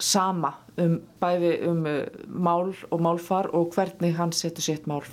sama 0.00 0.54
um 0.80 0.98
bæði 1.20 1.54
um 1.68 1.82
uh, 1.88 2.04
mál 2.28 2.70
og 2.90 3.02
málfar 3.02 3.50
og 3.56 3.74
hvernig 3.74 4.16
hann 4.16 4.32
setur 4.36 4.64
sitt 4.64 4.88
mál 4.88 5.04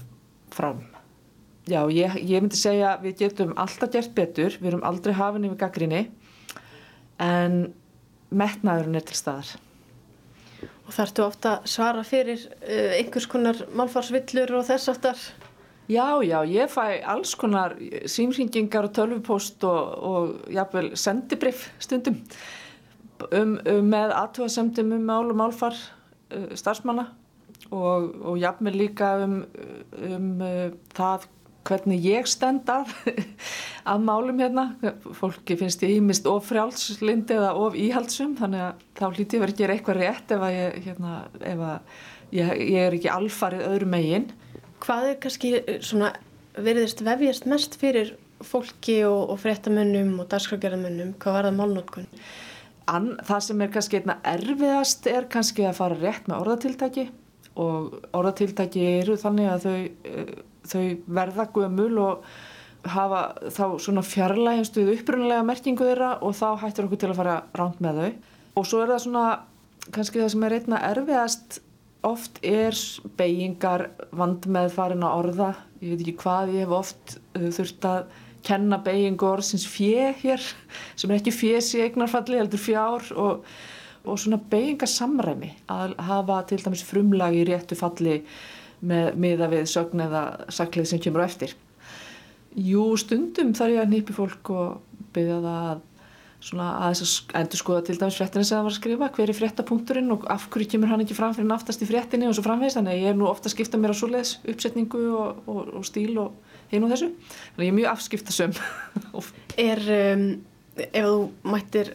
fram. 0.53 0.83
Já, 1.67 1.81
ég, 1.91 2.15
ég 2.23 2.43
myndi 2.43 2.59
segja 2.59 2.93
að 2.93 3.09
við 3.09 3.23
getum 3.25 3.55
alltaf 3.59 3.91
gert 3.91 4.13
betur, 4.15 4.55
við 4.61 4.71
erum 4.71 4.85
aldrei 4.87 5.15
hafinn 5.17 5.49
yfir 5.49 5.59
gaggrinni 5.65 6.05
en 7.19 7.57
metnaðurinn 8.31 8.99
er 8.99 9.07
til 9.07 9.17
staðar. 9.19 9.49
Og 10.87 10.95
þarftu 10.95 11.25
ofta 11.25 11.57
svara 11.67 12.05
fyrir 12.07 12.45
uh, 12.61 12.95
einhvers 13.01 13.27
konar 13.27 13.59
málfarsvillur 13.75 14.55
og 14.61 14.67
þess 14.69 14.93
aftar? 14.93 15.27
Já, 15.87 16.19
já, 16.19 16.43
ég 16.43 16.67
fæ 16.67 16.99
alls 17.07 17.31
konar 17.39 17.77
símringingar 18.11 18.89
og 18.89 18.91
tölvupost 18.91 19.63
og, 19.63 20.03
og 20.03 20.49
jáfnveil 20.51 20.89
sendibrif 20.99 21.69
stundum 21.79 22.17
um, 23.31 23.53
um, 23.55 23.87
með 23.87 24.11
aðtúasemdum 24.17 24.91
um 24.97 25.05
mál 25.07 25.31
og 25.31 25.37
málfar 25.39 25.77
uh, 25.77 26.51
starfsmanna 26.59 27.05
og, 27.71 28.09
og 28.19 28.35
jáfnveil 28.35 28.75
líka 28.81 29.13
um, 29.23 29.37
um 29.95 30.43
uh, 30.43 30.75
það 30.97 31.29
hvernig 31.67 32.03
ég 32.03 32.27
stend 32.27 32.67
af 32.71 32.91
að 33.91 34.03
málum 34.03 34.43
hérna. 34.43 34.65
Fólki 35.15 35.55
finnst 35.59 35.83
ég 35.87 35.97
ímist 36.01 36.27
of 36.27 36.49
frjálslind 36.49 37.31
eða 37.31 37.53
of 37.59 37.79
íhaldsum 37.79 38.35
þannig 38.39 38.65
að 38.65 38.83
þá 38.99 39.05
hlíti 39.07 39.39
ég 39.39 39.45
verið 39.45 39.55
að 39.55 39.63
gera 39.63 39.77
eitthvað 39.77 40.01
rétt 40.01 40.35
ef, 40.35 40.45
ég, 40.51 40.77
hérna, 40.89 41.15
ef 41.39 41.63
ég, 42.35 42.53
ég 42.75 42.81
er 42.89 42.99
ekki 42.99 43.13
alfarið 43.13 43.65
öðru 43.71 43.89
meginn 43.95 44.27
Hvað 44.83 45.11
er 45.11 45.19
kannski 45.23 45.53
eh, 45.59 45.77
svona 45.85 46.13
veriðist 46.57 47.03
vefjast 47.05 47.47
mest 47.49 47.77
fyrir 47.81 48.15
fólki 48.45 48.99
og, 49.07 49.31
og 49.33 49.39
fréttamönnum 49.41 50.19
og 50.21 50.27
dagskragerðamönnum, 50.31 51.15
hvað 51.21 51.37
var 51.37 51.47
það 51.49 51.57
málnótkun? 51.57 52.11
An, 52.87 53.07
það 53.27 53.41
sem 53.47 53.63
er 53.63 53.71
kannski 53.73 53.99
einna 53.99 54.17
erfiðast 54.31 55.07
er 55.11 55.25
kannski 55.31 55.65
að 55.67 55.79
fara 55.81 55.97
rétt 55.99 56.29
með 56.29 56.43
orðatiltæki 56.43 57.07
og 57.57 57.97
orðatiltæki 58.15 58.85
eru 59.01 59.17
þannig 59.19 59.49
að 59.51 59.65
þau, 59.65 59.81
eh, 60.11 60.31
þau 60.71 60.85
verða 61.19 61.49
gömul 61.55 61.91
og 62.03 62.29
hafa 62.87 63.21
þá 63.51 63.65
svona 63.83 64.03
fjarlæginstuð 64.05 64.93
upprunlega 64.93 65.45
merkingu 65.45 65.85
þeirra 65.87 66.17
og 66.23 66.35
þá 66.37 66.49
hættir 66.61 66.87
okkur 66.87 67.01
til 67.01 67.11
að 67.11 67.19
fara 67.19 67.37
ránt 67.57 67.81
með 67.83 68.01
þau 68.01 68.11
og 68.57 68.67
svo 68.69 68.81
er 68.83 68.93
það 68.93 69.03
svona 69.05 69.25
kannski 69.93 70.21
það 70.21 70.31
sem 70.33 70.45
er 70.47 70.55
einna 70.57 70.83
erfiðast 70.91 71.59
oft 72.07 72.39
er 72.45 72.77
beigingar 73.19 73.89
vand 74.15 74.47
með 74.51 74.71
farin 74.75 75.05
að 75.05 75.17
orða. 75.21 75.49
Ég 75.81 75.93
veit 75.93 76.03
ekki 76.03 76.15
hvað, 76.23 76.53
ég 76.55 76.65
hef 76.65 76.75
oft 76.77 77.17
uh, 77.37 77.49
þurft 77.53 77.87
að 77.89 78.13
kenna 78.47 78.79
beigingu 78.83 79.27
orðsins 79.27 79.67
fjö 79.67 80.11
hér, 80.21 80.43
sem 80.99 81.11
er 81.11 81.19
ekki 81.19 81.35
fjös 81.35 81.73
í 81.75 81.83
eignarfalli, 81.85 82.39
heldur 82.39 82.61
fjár 82.61 83.09
og, 83.17 83.47
og 84.07 84.21
svona 84.21 84.39
beigingarsamræmi 84.51 85.51
að 85.73 85.97
hafa 86.07 86.41
til 86.49 86.61
dæmis 86.63 86.85
frumlag 86.87 87.35
í 87.35 87.43
réttu 87.49 87.77
falli 87.79 88.21
með 88.87 89.15
miða 89.17 89.49
við 89.51 89.65
sögn 89.71 90.05
eða 90.05 90.23
saklið 90.53 90.91
sem 90.91 91.01
kemur 91.01 91.25
á 91.25 91.27
eftir. 91.27 91.55
Jú, 92.57 92.89
stundum 92.97 93.53
þarf 93.57 93.73
ég 93.73 93.83
að 93.83 93.93
nýpi 93.93 94.15
fólk 94.15 94.51
og 94.53 95.01
byggja 95.13 95.41
það 95.43 95.69
að 95.71 95.85
svona 96.47 96.67
að 96.85 96.95
þess 96.95 97.21
að 97.27 97.39
endur 97.41 97.61
skoða 97.61 97.83
til 97.87 97.97
dæmis 97.99 98.17
fréttina 98.19 98.47
sem 98.47 98.55
það 98.55 98.65
var 98.65 98.73
að 98.73 98.77
skrifa, 98.77 99.09
hver 99.17 99.31
er 99.31 99.37
fréttapunkturinn 99.37 100.13
og 100.15 100.25
af 100.31 100.47
hverju 100.53 100.71
kemur 100.73 100.91
hann 100.91 101.03
ekki 101.03 101.17
fram 101.17 101.33
fyrir 101.35 101.49
naftast 101.49 101.83
í 101.83 101.87
fréttinni 101.89 102.29
og 102.29 102.35
svo 102.37 102.45
framvegist, 102.45 102.79
þannig 102.79 102.93
að 102.95 103.01
ég 103.03 103.11
er 103.11 103.17
nú 103.19 103.27
ofta 103.29 103.49
að 103.49 103.55
skipta 103.55 103.79
mér 103.81 103.93
á 103.93 103.99
svoleiðis 103.99 104.35
uppsetningu 104.53 105.01
og, 105.19 105.41
og, 105.51 105.73
og 105.79 105.87
stíl 105.87 106.13
og 106.23 106.37
hinn 106.71 106.85
og 106.87 106.93
þessu, 106.93 107.09
þannig 107.15 107.63
að 107.63 107.65
ég 107.67 107.73
er 107.73 107.79
mjög 107.81 107.89
afskiptasöm. 107.95 108.59
Er, 109.67 109.81
um, 110.13 110.23
ef 110.77 111.07
þú 111.07 111.19
mættir 111.49 111.91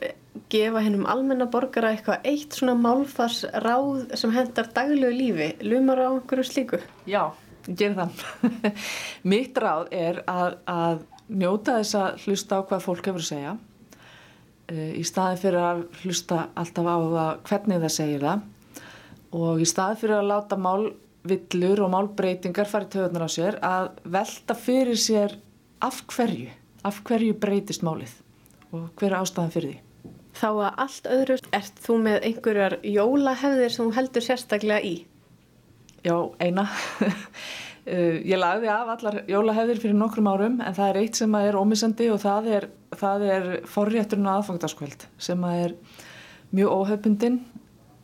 gefa 0.53 0.83
hennum 0.83 1.07
almenna 1.09 1.47
borgara 1.51 1.93
eitthvað 1.93 2.27
eitt 2.29 2.57
svona 2.57 2.75
málfars 2.79 3.45
ráð 3.65 4.17
sem 4.19 4.33
hendar 4.35 4.71
daglegu 4.75 5.13
lífi, 5.15 5.49
lumar 5.65 6.03
á 6.03 6.09
einhverju 6.11 6.49
slíku? 6.49 6.81
Já, 7.09 7.31
ég 7.69 7.77
ger 7.79 7.97
það. 7.97 8.25
Mitt 9.31 9.61
ráð 9.61 9.93
er 9.95 10.23
að, 10.27 10.57
að 10.67 11.05
njóta 11.33 11.79
þess 11.81 12.01
að 12.01 12.25
hlusta 12.27 12.59
á 12.59 12.67
hvað 12.67 12.89
fólk 12.89 13.13
hefur 13.13 13.23
að 13.23 13.29
segja 13.29 13.53
í 14.73 15.05
staði 15.07 15.39
fyrir 15.43 15.61
að 15.63 15.85
hlusta 16.03 16.47
alltaf 16.59 16.89
á 16.89 16.97
það 16.97 17.31
hvernig 17.49 17.85
það 17.85 17.95
segir 17.97 18.27
það 18.27 18.49
og 19.43 19.63
í 19.63 19.69
staði 19.69 20.01
fyrir 20.03 20.19
að 20.19 20.29
láta 20.31 20.59
málvillur 20.61 21.85
og 21.87 21.93
málbreytingar 21.95 22.71
fara 22.71 22.89
í 22.89 22.93
töðunar 22.93 23.27
á 23.27 23.31
sér 23.33 23.59
að 23.65 23.89
velta 24.17 24.57
fyrir 24.59 25.01
sér 25.01 25.39
af 25.83 26.03
hverju, 26.13 26.51
af 26.87 27.01
hverju 27.07 27.39
breytist 27.41 27.85
málið 27.87 28.15
og 28.73 28.91
hver 28.97 29.13
er 29.13 29.19
ástæðan 29.21 29.53
fyrir 29.53 29.73
því. 29.73 29.81
Þá 30.33 30.49
að 30.49 30.79
allt 30.85 31.09
öðru, 31.13 31.35
ert 31.53 31.81
þú 31.85 31.97
með 32.07 32.27
einhverjar 32.29 32.79
jólahefðir 32.89 33.75
sem 33.75 33.85
þú 33.85 33.97
heldur 33.99 34.25
sérstaklega 34.25 34.81
í? 34.89 34.95
Já, 36.03 36.17
eina. 36.41 36.65
Uh, 37.83 38.21
ég 38.23 38.39
lagði 38.39 38.69
af 38.71 38.93
allar 38.95 39.17
jólahefðir 39.27 39.81
fyrir 39.83 39.99
nokkrum 39.99 40.29
árum 40.31 40.61
en 40.63 40.77
það 40.77 40.93
er 40.93 40.99
eitt 41.01 41.19
sem 41.19 41.33
er 41.35 41.57
ómissandi 41.59 42.07
og 42.15 42.21
það 42.23 42.49
er, 42.59 42.67
það 42.95 43.25
er 43.27 43.49
forrétturinn 43.67 44.31
aðfangdaskvöld 44.31 45.09
sem 45.19 45.43
er 45.51 45.75
mjög 46.55 46.77
óhefbundinn. 46.77 47.41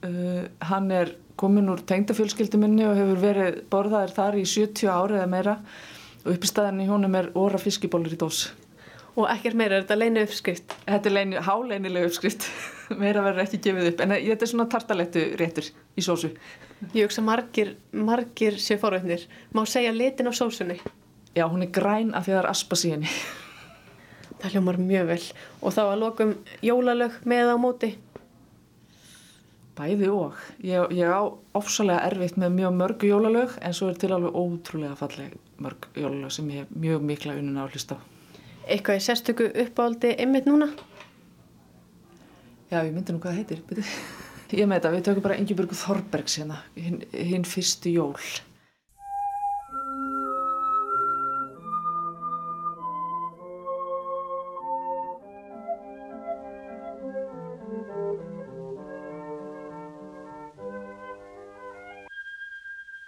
Uh, 0.02 0.48
hann 0.66 0.90
er 0.94 1.14
komin 1.38 1.70
úr 1.70 1.82
tengdafjölskylduminni 1.86 2.86
og 2.88 2.98
hefur 2.98 3.22
verið 3.22 3.60
borðaðir 3.70 4.14
þar 4.16 4.38
í 4.40 4.44
70 4.50 4.90
ári 4.90 5.18
eða 5.20 5.30
meira 5.30 5.54
og 6.24 6.32
upp 6.34 6.46
í 6.46 6.50
staðinni 6.50 6.88
í 6.88 6.90
honum 6.90 7.14
er 7.14 7.30
óra 7.38 7.60
fiskibólur 7.62 8.14
í 8.14 8.18
dós. 8.18 8.48
Og 9.18 9.26
ekkert 9.30 9.58
meira, 9.58 9.78
er 9.78 9.86
þetta 9.86 9.98
leinu 9.98 10.22
uppskrift? 10.26 10.74
Þetta 10.86 11.10
er 11.10 11.14
leinu, 11.14 11.40
háleinileg 11.42 12.08
uppskrift, 12.10 12.46
meira 13.02 13.22
verður 13.24 13.44
ekki 13.44 13.60
gefið 13.66 13.90
upp, 13.92 14.02
en 14.04 14.14
þetta 14.14 14.46
er 14.46 14.50
svona 14.52 14.68
tartalettu 14.72 15.24
réttur 15.40 15.68
í 15.68 16.04
sósu. 16.04 16.32
Ég 16.94 17.08
hugsa 17.08 17.24
margir, 17.24 17.74
margir 17.92 18.58
sé 18.62 18.78
forveitnir. 18.80 19.26
Má 19.54 19.64
segja 19.66 19.92
litin 19.94 20.30
á 20.30 20.32
sósunni? 20.32 20.78
Já, 21.36 21.46
hún 21.46 21.64
er 21.66 21.72
græn 21.74 22.14
af 22.14 22.26
því 22.26 22.34
að 22.34 22.38
það 22.38 22.42
er 22.42 22.50
aspas 22.50 22.84
í 22.86 22.92
henni. 22.94 23.14
Það 24.38 24.54
hljómar 24.54 24.78
mjög 24.82 25.08
vel. 25.08 25.22
Og 25.62 25.74
þá 25.74 25.80
að 25.84 26.02
lokum 26.02 26.36
jólalög 26.64 27.16
með 27.28 27.54
á 27.54 27.56
móti? 27.58 27.90
Bæði 29.78 30.10
og. 30.10 30.38
Ég, 30.66 30.94
ég 30.98 31.10
á 31.10 31.22
ofsalega 31.58 32.06
erfitt 32.10 32.38
með 32.38 32.54
mjög 32.60 32.78
mörg 32.78 33.08
jólalög, 33.10 33.58
en 33.62 33.74
svo 33.74 33.90
er 33.90 33.98
til 33.98 34.14
alveg 34.14 34.38
ótrúlega 34.38 34.98
falleg 34.98 35.34
mörg 35.58 35.90
jólalög 35.98 36.34
sem 36.34 36.54
ég 36.54 36.70
mjög 36.74 37.04
mikla 37.10 37.38
unnuna 37.38 37.66
á 37.66 37.70
hlust 37.70 37.94
á 37.94 37.98
eitthvað 38.68 39.00
í 39.00 39.04
sérstöku 39.04 39.48
uppáldi 39.64 40.14
ymmit 40.22 40.48
núna? 40.48 40.68
já 42.68 42.84
ég 42.84 42.92
myndi 42.92 43.12
nú 43.14 43.20
hvað 43.22 43.32
það 43.32 43.38
heitir 43.40 43.60
ég 44.56 44.64
með 44.68 44.78
þetta, 44.78 44.90
við 44.94 45.02
tökum 45.08 45.24
bara 45.24 45.38
Ingeborg 45.40 45.72
Þorbergs 45.76 46.38
hérna, 46.40 46.56
hinn, 46.76 47.02
hinn 47.12 47.44
fyrstu 47.44 47.90
jól. 47.92 48.16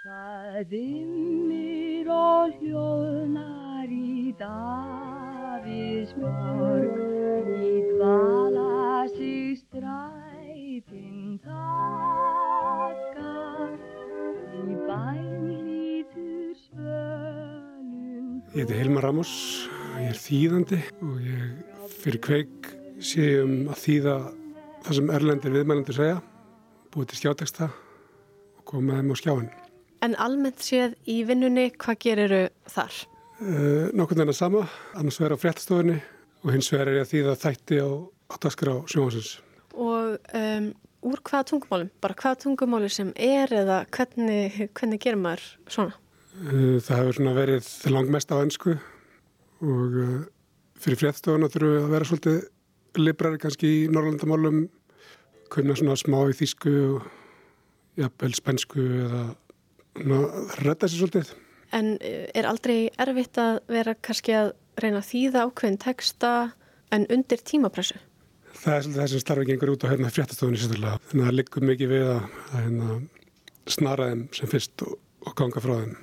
Það 0.04 0.60
vimmir 0.74 2.06
og 2.12 2.52
hljóðnar 2.60 3.88
í 3.88 4.34
Davísmjörn 4.40 6.00
Ég 18.60 18.66
heiti 18.68 18.76
Hilmar 18.76 19.06
Ramos, 19.06 19.30
ég 19.96 20.10
er 20.10 20.18
þýðandi 20.20 20.78
og 21.00 21.20
ég 21.24 21.86
fyrir 22.02 22.20
kveik 22.20 22.66
sé 23.00 23.38
um 23.40 23.70
að 23.72 23.78
þýða 23.80 24.16
það 24.84 24.96
sem 24.98 25.12
erlendir 25.16 25.54
viðmælendur 25.54 25.96
segja, 25.96 26.18
búið 26.92 27.06
til 27.08 27.20
skjáteksta 27.22 27.70
og 27.70 28.66
koma 28.68 28.98
þeim 28.98 29.08
á 29.08 29.16
skjáin. 29.16 29.46
En 30.04 30.18
almennt 30.20 30.60
séð 30.60 30.98
í 31.08 31.16
vinnunni, 31.24 31.70
hvað 31.72 31.98
geriru 32.04 32.42
þar? 32.74 33.00
Uh, 33.40 33.88
Nokkurn 33.96 34.20
veginn 34.20 34.34
að 34.34 34.38
sama, 34.42 34.66
annars 34.92 35.22
vegar 35.22 35.38
á 35.40 35.42
fréttastofunni 35.46 35.96
og 36.44 36.52
hins 36.52 36.68
vegar 36.74 36.92
er 36.92 37.00
ég 37.00 37.08
að 37.08 37.12
þýða 37.14 37.38
þætti 37.46 37.80
á, 37.80 37.88
á 38.28 38.34
daskar 38.44 38.72
á 38.76 38.76
sjónvansins. 38.84 39.32
Og 39.72 40.36
um, 40.36 40.70
úr 41.08 41.24
hvaða 41.24 41.48
tungumálum? 41.54 41.88
Bara 42.04 42.20
hvaða 42.26 42.42
tungumáli 42.44 42.92
sem 42.92 43.16
er 43.16 43.56
eða 43.64 43.86
hvernig, 43.88 44.66
hvernig 44.76 45.00
gerir 45.00 45.24
maður 45.24 45.48
svona? 45.64 45.96
Uh, 46.30 46.78
það 46.78 47.00
hefur 47.00 47.16
svona 47.18 47.36
verið 47.36 47.70
langmest 47.90 48.30
á 48.30 48.38
ennsku 48.38 48.76
og 49.66 49.96
uh, 49.98 50.20
fyrir 50.80 51.00
fréttastofuna 51.00 51.50
þurfum 51.50 51.74
við 51.74 51.82
að 51.82 51.94
vera 51.94 52.08
svolítið 52.08 52.38
librari 53.00 53.40
kannski 53.42 53.70
í 53.70 53.80
Norrlandamálum, 53.92 54.64
kunna 55.52 55.76
svona 55.78 55.96
smá 55.98 56.18
í 56.30 56.36
þýsku 56.38 56.72
og 56.88 57.08
jafnvel 58.00 58.32
spensku 58.36 58.84
eða 59.04 59.24
redda 60.64 60.88
sér 60.88 61.02
svolítið. 61.02 61.32
En 61.76 61.92
eh, 62.02 62.26
er 62.34 62.48
aldrei 62.50 62.90
erfitt 62.98 63.38
að 63.38 63.60
vera 63.70 63.94
kannski 63.94 64.34
að 64.34 64.52
reyna 64.80 65.02
að 65.02 65.10
þýða 65.10 65.44
ákveðin 65.46 65.80
texta 65.82 66.32
en 66.94 67.06
undir 67.12 67.42
tímapressu? 67.46 67.98
Það 68.50 68.74
er 68.74 68.84
svolítið 68.84 69.00
það 69.00 69.10
sem 69.12 69.24
starfið 69.24 69.50
gengur 69.50 69.74
út 69.74 69.86
á 69.86 69.90
hérna 69.92 70.12
fréttastofunni 70.14 70.60
sérstaklega. 70.60 71.00
Þannig 71.10 71.24
að 71.24 71.30
það 71.30 71.38
liggur 71.38 71.66
mikið 71.70 71.92
við 71.94 72.06
að, 72.10 72.22
að 72.50 72.64
hérna, 72.64 73.00
snara 73.70 74.08
þeim 74.10 74.24
sem 74.38 74.50
fyrst 74.50 74.86
og, 74.86 74.96
og 75.26 75.36
ganga 75.38 75.62
frá 75.62 75.74
þeim. 75.76 75.98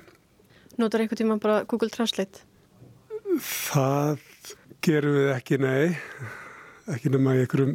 Notar 0.78 1.02
einhvern 1.02 1.18
tíma 1.18 1.36
bara 1.42 1.64
Google 1.66 1.90
Translate? 1.90 2.44
Það 3.42 4.20
gerum 4.86 5.16
við 5.16 5.32
ekki, 5.34 5.58
nei. 5.58 5.96
Ekki 6.94 7.10
nema 7.10 7.34
í 7.34 7.42
einhverjum 7.42 7.74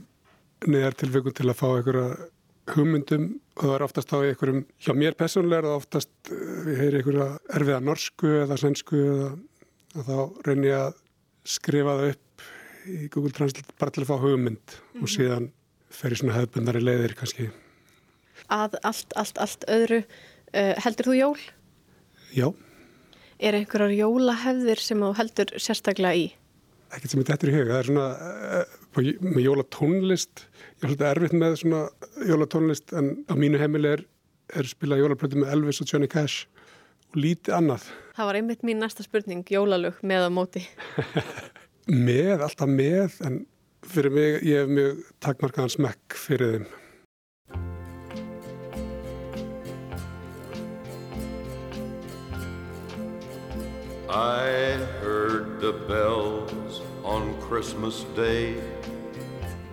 neðar 0.71 0.95
tilfengum 0.95 1.35
til 1.35 1.49
að 1.49 1.59
fá 1.59 1.65
einhverja 1.73 2.29
hugmyndum 2.71 3.25
og 3.57 3.65
það 3.65 3.73
er 3.75 3.85
oftast 3.85 4.13
á 4.15 4.17
einhverjum, 4.23 4.63
hjá 4.79 4.93
mér 4.95 5.17
personlega 5.19 5.59
er 5.59 5.67
það 5.67 5.79
oftast, 5.81 6.13
eh, 6.31 6.59
við 6.69 6.79
heyri 6.79 7.01
einhverja 7.01 7.27
erfiða 7.59 7.81
norsku 7.83 8.31
eða 8.45 8.59
svensku 8.61 9.01
eða 9.03 10.05
þá 10.07 10.47
reynir 10.47 10.69
ég 10.69 10.79
að 10.79 11.01
skrifa 11.43 11.97
það 11.99 12.13
upp 12.13 12.47
í 12.87 13.09
Google 13.09 13.35
Translate 13.35 13.75
bara 13.79 13.91
til 13.91 14.03
að 14.05 14.11
fá 14.13 14.17
hugmynd 14.23 14.77
og 15.01 15.11
síðan 15.11 15.51
fer 15.93 16.15
ég 16.15 16.23
svona 16.23 16.37
hefðbundari 16.39 16.81
leiðir 16.83 17.17
kannski. 17.19 17.49
Að 18.47 18.79
allt, 18.83 19.11
allt, 19.19 19.37
allt 19.43 19.67
öðru. 19.71 20.03
Uh, 20.53 20.73
heldur 20.85 21.09
þú 21.09 21.13
jól? 21.17 21.39
Já, 22.33 22.47
Er 23.39 23.57
einhverjar 23.57 23.95
jólahefðir 23.97 24.81
sem 24.81 25.01
þú 25.01 25.11
heldur 25.17 25.53
sérstaklega 25.61 26.15
í? 26.19 26.31
ekkert 26.93 27.13
sem 27.13 27.21
er 27.23 27.29
dættur 27.29 27.51
í 27.51 27.55
huga. 27.55 27.69
Það 27.71 27.79
er 27.79 27.89
svona 27.89 28.07
uh, 28.59 29.29
með 29.33 29.41
jólatónlist, 29.47 30.43
ég 30.45 30.83
er 30.85 30.91
svolítið 30.91 31.07
erfitt 31.09 31.37
með 31.41 31.55
svona 31.61 31.81
jólatónlist 32.29 32.93
en 32.99 33.09
á 33.25 33.33
mínu 33.39 33.61
heimili 33.61 33.93
er, 33.95 34.03
er 34.53 34.69
spilað 34.69 35.03
jólaplötu 35.03 35.41
með 35.41 35.55
Elvis 35.55 35.81
og 35.83 35.89
Johnny 35.89 36.09
Cash 36.11 36.45
og 37.13 37.19
lítið 37.23 37.57
annað. 37.57 37.87
Það 38.13 38.29
var 38.29 38.39
einmitt 38.39 38.67
mín 38.67 38.83
næsta 38.83 39.05
spurning, 39.05 39.45
jólalög 39.49 39.97
með 40.05 40.29
á 40.29 40.31
móti. 40.33 40.65
Með, 41.83 42.39
alltaf 42.45 42.69
með, 42.71 43.17
en 43.27 43.41
fyrir 43.91 44.13
mig, 44.15 44.37
ég 44.47 44.61
hef 44.61 44.69
mjög 44.71 44.99
takmarkaðan 45.25 45.73
smekk 45.73 46.15
fyrir 46.15 46.53
þeim. 46.53 46.67
I 54.13 54.77
heard 55.01 55.59
the 55.59 55.73
bells 55.87 56.81
on 57.03 57.33
Christmas 57.41 58.05
Day, 58.15 58.61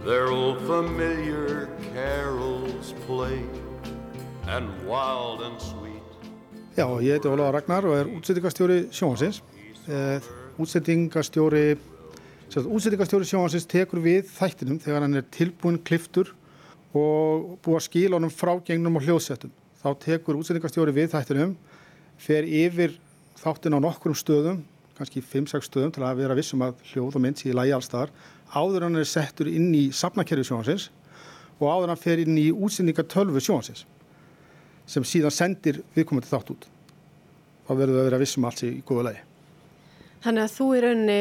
their 0.03 0.29
old 0.29 0.63
familiar 0.63 1.69
carols 1.93 2.95
play, 3.07 3.45
and 4.49 4.65
wild 4.89 5.43
and 5.43 5.61
sweet. 5.61 6.01
Já, 6.73 6.87
ég 7.05 7.19
heiti 7.19 7.29
Ólaður 7.29 7.53
Ragnar 7.59 7.85
og 7.85 7.99
er 7.99 8.09
útsettingastjóri 8.17 8.79
sjóhansins. 8.89 9.43
Útsettingastjóri, 10.57 11.77
útsettingastjóri 12.57 13.29
sjóhansins 13.29 13.69
tekur 13.69 14.01
við 14.01 14.25
þættinum 14.39 14.81
þegar 14.81 15.05
hann 15.05 15.21
er 15.21 15.29
tilbúin 15.37 15.77
kliftur 15.85 16.33
og 16.97 17.61
búið 17.61 17.77
að 17.83 17.87
skila 17.91 18.17
honum 18.17 18.33
frá 18.33 18.55
gengnum 18.65 18.97
og 18.97 19.05
hljóðsettum. 19.05 19.53
Þá 19.85 19.91
tekur 20.01 20.41
útsettingastjóri 20.41 20.97
við 20.97 21.13
þættinum, 21.13 21.55
fer 22.17 22.49
yfir 22.49 22.97
þáttin 23.41 23.77
á 23.77 23.81
nokkrum 23.81 24.17
stöðum, 24.17 24.63
kannski 24.99 25.23
5-6 25.25 25.69
stöðum 25.71 25.95
til 25.97 26.05
að 26.05 26.21
vera 26.21 26.37
vissum 26.37 26.65
að 26.65 26.81
hljóð 26.91 27.17
og 27.17 27.25
mynd 27.25 27.41
sé 27.41 27.51
í 27.51 27.57
lagi 27.57 27.73
allstaðar, 27.73 28.13
áður 28.53 28.87
hann 28.87 29.01
er 29.01 29.09
settur 29.09 29.49
inn 29.49 29.71
í 29.77 29.87
safnakerfi 29.97 30.45
sjóhansins 30.49 30.91
og 31.61 31.67
áður 31.69 31.93
hann 31.93 32.03
fer 32.03 32.21
inn 32.21 32.37
í 32.41 32.51
útsendingatölvu 32.53 33.41
sjóhansins 33.45 33.87
sem 34.91 35.07
síðan 35.07 35.35
sendir 35.35 35.81
viðkomandi 35.95 36.29
þátt 36.29 36.53
út. 36.55 36.67
Þá 37.67 37.73
verður 37.79 37.95
við 37.95 38.01
að 38.01 38.09
vera 38.09 38.21
vissum 38.21 38.47
allt 38.49 38.63
sé 38.63 38.71
í 38.75 38.83
góða 38.87 39.07
lagi. 39.11 39.25
Þannig 40.25 40.45
að 40.45 40.55
þú 40.57 40.69
í 40.75 40.81
rauninni 40.85 41.21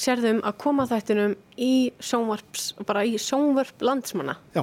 sérðum 0.00 0.42
að 0.46 0.58
koma 0.62 0.86
þættinum 0.88 1.36
í 1.58 1.72
sjónvarps, 1.98 2.68
bara 2.86 3.02
í 3.04 3.16
sjónvarp 3.20 3.82
landsmanna. 3.84 4.36
Já, 4.54 4.62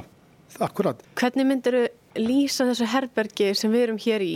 akkurat. 0.63 1.01
Hvernig 1.19 1.49
myndir 1.49 1.77
þú 1.77 2.21
lýsa 2.23 2.65
þessu 2.69 2.87
herbergi 2.93 3.51
sem 3.57 3.73
við 3.73 3.89
erum 3.89 3.99
hér 4.01 4.23
í? 4.23 4.35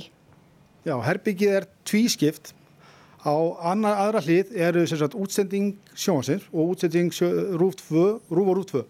Já, 0.82 0.96
herbyggið 1.06 1.52
er 1.60 1.68
tvískipt. 1.86 2.56
Á 3.22 3.38
annar, 3.70 4.00
aðra 4.02 4.24
hlið 4.26 4.56
eru 4.58 4.82
sagt, 4.90 5.14
útsending 5.14 5.76
sjónsins 5.94 6.48
og 6.50 6.74
útsending 6.74 7.14
rúf 7.62 7.78
2 7.84 8.06
rúf 8.34 8.48
og 8.50 8.58
rúf 8.58 8.72
2. 8.72 8.82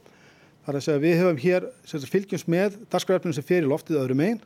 Það 0.63 0.71
er 0.71 0.77
að 0.77 0.85
segja 0.85 1.01
við 1.03 1.17
höfum 1.19 1.41
hér 1.41 1.67
sagt, 1.83 2.07
fylgjumst 2.13 2.47
með 2.47 2.77
dagskrafnum 2.93 3.35
sem 3.35 3.43
fer 3.43 3.65
í 3.65 3.67
loftið 3.67 3.99
öðrum 4.05 4.23
einn 4.23 4.39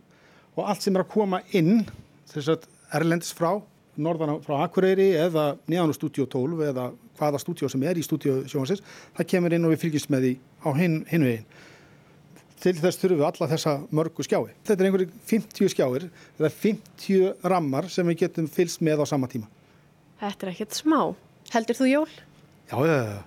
og 0.56 0.72
allt 0.72 0.82
sem 0.82 0.98
er 0.98 1.04
að 1.04 1.12
koma 1.14 1.44
inn 1.54 1.84
sagt, 2.26 2.66
erlendis 2.90 3.30
frá, 3.38 3.60
norðan 3.94 4.40
frá 4.42 4.64
Akureyri 4.64 5.12
eða 5.14 5.52
neðan 5.70 5.94
á 5.94 5.98
stúdíu 6.00 6.26
12 6.26 6.66
eða 6.72 6.88
hvaða 7.20 7.44
stúdíu 7.44 7.70
sem 7.70 7.86
er 7.86 8.02
í 8.02 8.08
stúdíu 8.08 8.42
sjónsins, 8.50 8.82
það 9.14 9.30
kemur 9.36 9.54
inn 9.54 9.70
og 9.70 9.76
við 9.76 9.86
fylgjumst 9.86 10.10
með 10.16 10.26
því 10.26 10.34
á 10.66 10.70
hinn, 10.82 10.98
hinn 11.12 11.30
veginn 11.30 11.46
til 12.66 12.74
þess 12.80 13.02
þurfum 13.02 13.20
við 13.20 13.28
alla 13.28 13.48
þessa 13.52 13.74
mörgu 13.94 14.26
skjái. 14.26 14.54
Þetta 14.66 14.82
er 14.82 14.88
einhverjum 14.90 15.18
50 15.30 15.72
skjáir, 15.74 16.08
er 16.40 16.56
50 16.64 17.50
rammar 17.52 17.90
sem 17.94 18.08
við 18.10 18.24
getum 18.24 18.48
fylgst 18.50 18.82
með 18.86 19.04
á 19.04 19.06
sama 19.10 19.30
tíma. 19.30 19.50
Þetta 20.22 20.48
er 20.48 20.54
ekkert 20.54 20.78
smá. 20.78 21.00
Heldur 21.54 21.78
þú 21.78 21.90
jól? 21.92 22.14
Já, 22.72 22.78
já, 22.90 22.96
já. 23.12 23.20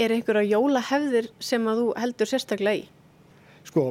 Er 0.00 0.14
einhverja 0.14 0.54
jólahefðir 0.54 1.30
sem 1.42 1.66
að 1.68 1.82
þú 1.82 1.88
heldur 1.98 2.30
sérstaklega 2.30 2.82
í? 2.82 2.84
Sko, 3.66 3.90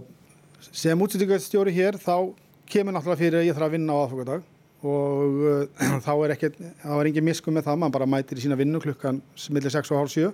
sem 0.71 1.03
útsendingarstjóri 1.03 1.73
hér 1.75 1.99
þá 1.99 2.31
kemur 2.69 2.95
náttúrulega 2.95 3.19
fyrir 3.19 3.41
að 3.41 3.49
ég 3.49 3.57
þarf 3.57 3.67
að 3.67 3.75
vinna 3.75 3.97
á 3.97 4.01
aðfokadag 4.05 4.47
og 4.79 5.43
uh, 5.43 5.99
þá 6.05 6.11
er 6.13 6.33
ekki, 6.37 6.51
þá 6.85 6.95
er 6.95 7.11
engin 7.11 7.27
miskum 7.27 7.57
með 7.57 7.67
það, 7.67 7.81
mann 7.83 7.93
bara 7.93 8.07
mætir 8.09 8.39
í 8.39 8.45
sína 8.45 8.57
vinnu 8.59 8.81
klukkan 8.83 9.19
millir 9.51 9.75
6 9.75 9.91
og 9.91 9.99
hálf 9.99 10.15
7. 10.15 10.31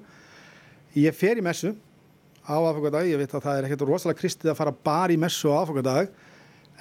Ég 1.02 1.18
fer 1.18 1.42
í 1.42 1.44
messu 1.44 1.74
á 2.46 2.56
aðfokadag, 2.56 3.10
ég 3.10 3.20
veit 3.20 3.34
að 3.34 3.46
það 3.48 3.58
er 3.58 3.68
ekkert 3.68 3.86
rosalega 3.90 4.20
kristið 4.20 4.52
að 4.52 4.60
fara 4.60 4.74
bara 4.86 5.14
í 5.14 5.20
messu 5.20 5.50
á 5.50 5.58
aðfokadag 5.64 6.12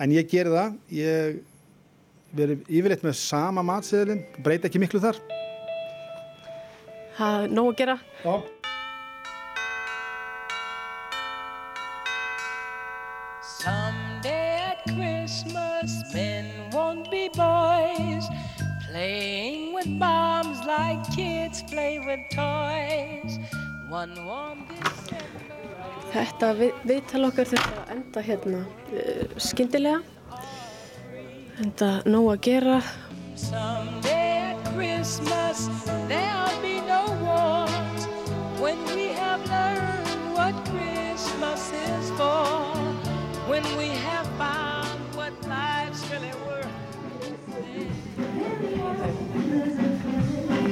en 0.04 0.12
ég 0.12 0.28
ger 0.28 0.50
það, 0.52 0.74
ég 0.92 1.38
verið 2.34 2.66
yfirleitt 2.68 3.06
með 3.06 3.16
sama 3.20 3.64
matseðlinn, 3.64 4.24
breyta 4.44 4.68
ekki 4.68 4.82
miklu 4.82 5.00
þar. 5.02 5.20
Það 7.14 7.44
er 7.44 7.54
nóg 7.54 7.70
að 7.70 7.78
gera? 7.78 7.96
Já. 8.24 8.34
Someday 13.64 14.58
at 14.60 14.82
Christmas, 14.90 15.94
men 16.12 16.50
won't 16.74 17.08
be 17.10 17.30
boys, 17.32 18.26
playing 18.90 19.72
with 19.72 19.88
bombs 19.98 20.58
like 20.66 21.00
kids 21.14 21.62
play 21.70 22.00
with 22.04 22.20
toys. 22.34 23.38
One 23.88 24.26
warm 24.26 24.66
December. 24.68 24.93
Þetta 26.14 26.48
við, 26.54 26.74
viðtal 26.86 27.24
okkar 27.26 27.48
þurfti 27.50 27.78
að 27.80 27.88
enda 27.90 28.20
hérna 28.22 28.58
uh, 28.62 29.38
skyndilega. 29.42 30.02
Enda 31.64 31.88
nóg 32.06 32.28
að 32.36 32.44
gera. 32.46 32.76
Someday 33.34 34.52
at 34.52 34.68
Christmas, 34.76 35.64
there'll 36.06 36.60
be 36.62 36.78
no 36.86 37.02
wars 37.26 38.06
when 38.62 38.78
we 38.94 39.10
have 39.18 39.42
learned 39.50 40.38
what 40.38 40.54
Christmas 40.70 41.66
is 41.82 42.14
for. 42.14 42.46
When 43.50 43.66
we 43.74 43.90
have 44.06 44.30
found 44.38 45.18
what 45.18 45.34
life's 45.50 46.06
really 46.14 46.30
worth. 46.46 46.70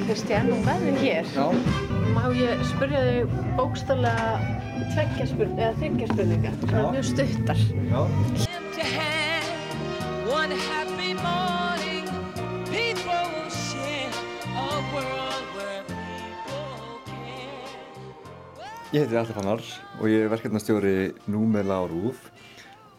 Kristján 0.07 0.55
og 0.55 0.63
með 0.71 0.87
þig 0.87 1.03
hér. 1.03 1.35
Já. 1.35 1.51
Má 2.15 2.29
ég 2.31 2.63
spyrja 2.71 3.03
þig 3.11 3.41
bókstálega 3.59 4.63
tveggja 4.93 5.27
spurninga, 5.31 5.69
eða 5.69 5.75
þryggja 5.81 6.07
spurninga, 6.11 6.51
svona 6.61 6.91
mjög 6.93 7.07
stuttar. 7.09 7.61
Ég 18.93 19.07
heiti 19.07 19.17
Alli 19.17 19.33
Fannar 19.33 19.63
og 20.03 20.09
ég 20.13 20.27
er 20.27 20.29
verkefnastjóri 20.29 20.97
Númela 21.33 21.79
á 21.81 21.89
Rúf. 21.89 22.27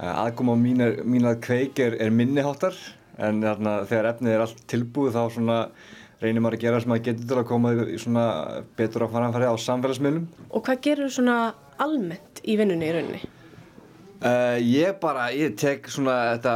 Aðgóma 0.01 0.55
mín, 0.57 0.81
er, 0.81 1.03
mín 1.05 1.27
að 1.29 1.43
kveik 1.45 1.77
er, 1.85 1.99
er 2.01 2.09
minniháttar 2.09 2.73
en 3.21 3.43
þarna, 3.45 3.75
þegar 3.85 4.09
efnið 4.15 4.33
er 4.33 4.45
allt 4.47 4.63
tilbúið 4.73 5.13
þá 5.13 5.21
svona 5.35 5.57
reynir 6.23 6.41
maður 6.41 6.57
að 6.57 6.63
gera 6.65 6.79
sem 6.81 6.89
maður 6.89 7.05
getur 7.11 7.29
til 7.29 7.37
að 7.37 7.45
koma 7.51 7.73
í 7.77 7.99
svona 8.01 8.25
betur 8.79 9.05
á 9.05 9.13
framfæri 9.13 9.51
á 9.53 9.55
samfélagsmiðlum. 9.67 10.25
Og 10.49 10.65
hvað 10.65 10.81
gerur 10.87 11.11
þú 11.11 11.15
svona 11.19 11.37
almennt 11.83 12.43
í 12.43 12.57
vinnunni 12.59 12.89
í 12.89 12.93
rauninni? 12.95 13.21
Uh, 14.23 14.55
ég 14.63 14.95
bara, 15.03 15.25
ég 15.35 15.57
tek 15.59 15.89
svona 15.91 16.37
þetta 16.37 16.53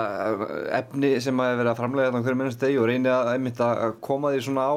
efni 0.77 1.09
sem 1.23 1.39
að 1.43 1.57
vera 1.59 1.73
að 1.73 1.81
framlega 1.81 2.11
þetta 2.13 2.21
á 2.21 2.23
hverju 2.23 2.39
minnast 2.39 2.61
degi 2.63 2.77
og 2.79 2.87
reyni 2.87 3.11
að, 3.11 3.31
einmitt 3.33 3.59
að 3.63 3.97
koma 4.07 4.31
því 4.31 4.45
svona 4.45 4.67
á 4.71 4.75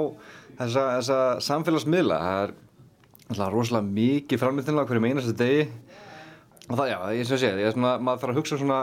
þessa, 0.59 0.87
þessa 0.97 1.21
samfélagsmiðla. 1.47 2.19
Það 2.25 2.43
er 2.43 2.55
alltaf 3.31 3.53
rosalega 3.55 3.95
mikið 4.01 4.43
framleitinlega 4.43 4.83
á 4.83 4.89
hverju 4.91 5.05
minnast 5.05 5.39
degi 5.39 5.69
og 6.67 6.81
það, 6.81 6.91
já, 6.91 6.99
ég 7.21 7.31
sem 7.31 7.41
sé, 7.43 7.53
ég 7.63 7.71
er 7.71 7.77
svona, 7.77 7.95
maður 8.03 8.25
þarf 8.25 8.35
að 8.35 8.41
hugsa 8.41 8.59
svona 8.59 8.81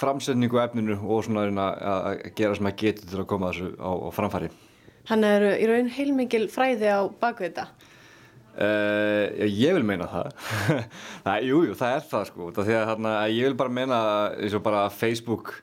framsetningu 0.00 0.60
efninu 0.62 0.96
og 0.98 1.24
svona 1.26 1.46
að 1.46 1.78
að 1.94 2.26
gera 2.38 2.56
sem 2.56 2.66
maður 2.66 2.82
getur 2.82 3.12
til 3.12 3.22
að 3.22 3.30
koma 3.30 3.52
þessu 3.52 3.70
á, 3.78 3.90
á 3.94 4.08
framfæri. 4.16 4.50
Þannig 5.10 5.36
eru 5.38 5.54
í 5.54 5.70
raun 5.70 5.94
heilmikil 5.94 6.44
fræði 6.52 6.90
á 6.90 7.00
baku 7.22 7.46
þetta. 7.46 7.66
Uh, 8.60 9.46
ég 9.48 9.72
vil 9.72 9.84
meina 9.88 10.04
það. 10.10 10.32
Það, 11.24 11.44
jú, 11.48 11.60
það 11.78 11.94
er 11.94 12.02
það 12.10 12.24
sko 12.28 12.48
því 12.58 12.74
að 12.76 12.88
þarna, 12.90 13.12
ég 13.32 13.46
vil 13.48 13.56
bara 13.56 13.72
meina 13.72 14.00
eins 14.36 14.56
og 14.56 14.64
bara 14.66 14.82
Facebook 14.92 15.54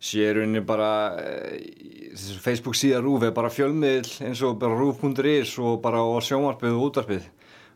sé 0.00 0.22
í 0.24 0.30
rauninni 0.32 0.62
bara 0.64 0.90
uh, 1.20 2.30
Facebook 2.40 2.78
síða 2.80 3.02
rúf 3.04 3.26
er 3.26 3.34
bara 3.36 3.52
fjölmiðl 3.52 4.14
eins 4.24 4.40
og 4.46 4.56
bara 4.62 4.78
rúf.is 4.78 5.52
og 5.60 5.82
bara 5.84 6.00
og 6.00 6.24
sjónvarpið 6.24 6.78
og 6.78 6.86
útvarpið. 6.88 7.28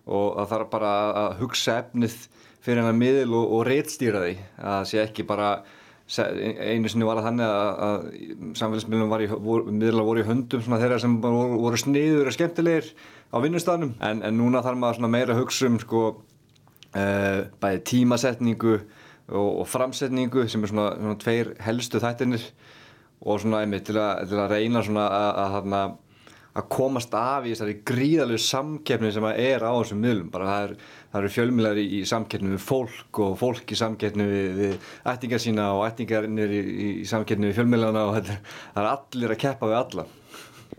Og 0.04 0.32
það 0.38 0.50
þarf 0.54 0.72
bara 0.72 0.94
að 1.24 1.36
hugsa 1.42 1.78
efnið 1.82 2.16
fyrir 2.64 2.80
hennar 2.80 2.96
miðl 2.96 3.36
og, 3.36 3.54
og 3.58 3.66
réttstýra 3.68 4.24
því 4.24 4.34
að 4.40 4.78
það 4.78 4.88
sé 4.90 5.02
ekki 5.04 5.28
bara 5.28 5.50
einu 6.04 6.90
sinni 6.92 7.06
var 7.08 7.16
það 7.16 7.26
þannig 7.30 7.48
að, 7.48 7.68
að 7.86 8.02
samfélagsmiðlum 8.60 9.12
var 9.12 9.22
í, 9.24 9.28
voru, 9.32 10.20
í 10.20 10.26
höndum 10.28 10.64
þeirra 10.66 10.98
sem 11.00 11.16
voru, 11.22 11.56
voru 11.62 11.80
sniður 11.80 12.28
og 12.28 12.36
skemmtilegir 12.36 12.90
á 13.32 13.36
vinnustafnum 13.40 13.94
en, 14.04 14.20
en 14.20 14.36
núna 14.36 14.60
þarf 14.64 14.80
maður 14.82 15.08
meira 15.08 15.32
að 15.32 15.40
hugsa 15.40 15.70
um 15.70 15.78
sko 15.80 16.02
uh, 16.12 17.40
bæði 17.62 17.80
tímasetningu 17.88 18.74
og, 18.76 19.50
og 19.62 19.66
framsetningu 19.70 20.44
sem 20.52 20.66
er 20.66 20.74
svona, 20.74 20.90
svona 20.98 21.20
tveir 21.24 21.54
helstu 21.64 22.02
þættinir 22.04 22.44
og 23.24 23.40
svona 23.40 23.62
einmitt 23.64 23.88
til 23.88 23.96
að, 23.96 24.26
til 24.28 24.42
að 24.42 24.52
reyna 24.52 24.84
svona 24.84 25.06
að, 25.08 25.40
að, 25.72 25.96
að 26.54 26.66
komast 26.70 27.14
af 27.18 27.46
í 27.46 27.52
þessari 27.52 27.74
gríðalegu 27.86 28.38
samkeppni 28.42 29.10
sem 29.14 29.24
að 29.26 29.40
er 29.42 29.64
á 29.66 29.74
þessum 29.74 30.02
miðlum. 30.04 30.30
Bara 30.30 30.46
það, 30.50 30.66
er, 30.66 30.92
það 31.10 31.20
eru 31.20 31.32
fjölmiðlar 31.34 31.80
í, 31.82 31.86
í 31.98 32.00
samkeppni 32.06 32.52
við 32.52 32.62
fólk 32.62 33.20
og 33.24 33.36
fólk 33.40 33.74
í 33.74 33.78
samkeppni 33.80 34.26
við, 34.30 34.48
við 34.60 34.90
ættingar 35.10 35.42
sína 35.42 35.66
og 35.74 35.82
ættingarnir 35.88 36.54
í, 36.54 36.62
í 37.02 37.08
samkeppni 37.10 37.50
við 37.50 37.58
fjölmiðlarna 37.58 38.06
og 38.06 38.18
þetta, 38.20 38.38
það 38.76 38.82
er 38.84 38.90
allir 38.92 39.34
að 39.34 39.42
keppa 39.46 39.70
við 39.72 39.78
alla. 39.80 40.08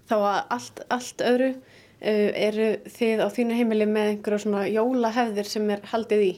Þá 0.06 0.18
að 0.18 0.42
allt, 0.56 0.84
allt 0.96 1.28
öðru 1.28 1.52
uh, 1.52 2.32
eru 2.48 2.74
þið 2.96 3.24
á 3.26 3.28
þínu 3.36 3.60
heimili 3.60 3.92
með 3.92 4.12
einhverja 4.14 4.44
svona 4.46 4.66
jólahefðir 4.72 5.56
sem 5.58 5.72
er 5.76 5.88
haldið 5.92 6.28
í? 6.30 6.34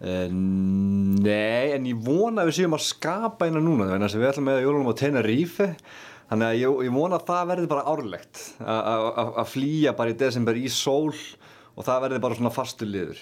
Uh, 0.00 0.28
nei, 0.32 1.74
en 1.76 1.90
ég 1.90 2.00
vona 2.00 2.46
að 2.46 2.54
við 2.54 2.62
séum 2.62 2.80
að 2.80 2.86
skapa 2.88 3.50
eina 3.50 3.60
núna. 3.60 3.90
Þannig 3.92 4.08
að 4.08 4.22
við 4.22 4.30
ætlum 4.30 4.48
með 4.48 4.62
jólunum 4.64 4.88
á 4.88 5.00
Tenerife 5.04 5.74
Þannig 6.30 6.46
að 6.46 6.60
ég, 6.60 6.78
ég 6.86 6.94
vona 6.94 7.18
að 7.18 7.26
það 7.26 7.50
verði 7.50 7.68
bara 7.72 7.90
árlegt 7.90 8.40
að 8.62 9.50
flýja 9.50 9.96
bara 9.98 10.12
í 10.12 10.18
desember 10.20 10.58
í 10.60 10.70
sól 10.70 11.10
og 11.10 11.84
það 11.86 12.06
verði 12.06 12.22
bara 12.22 12.38
svona 12.38 12.54
fastu 12.54 12.86
liður. 12.86 13.18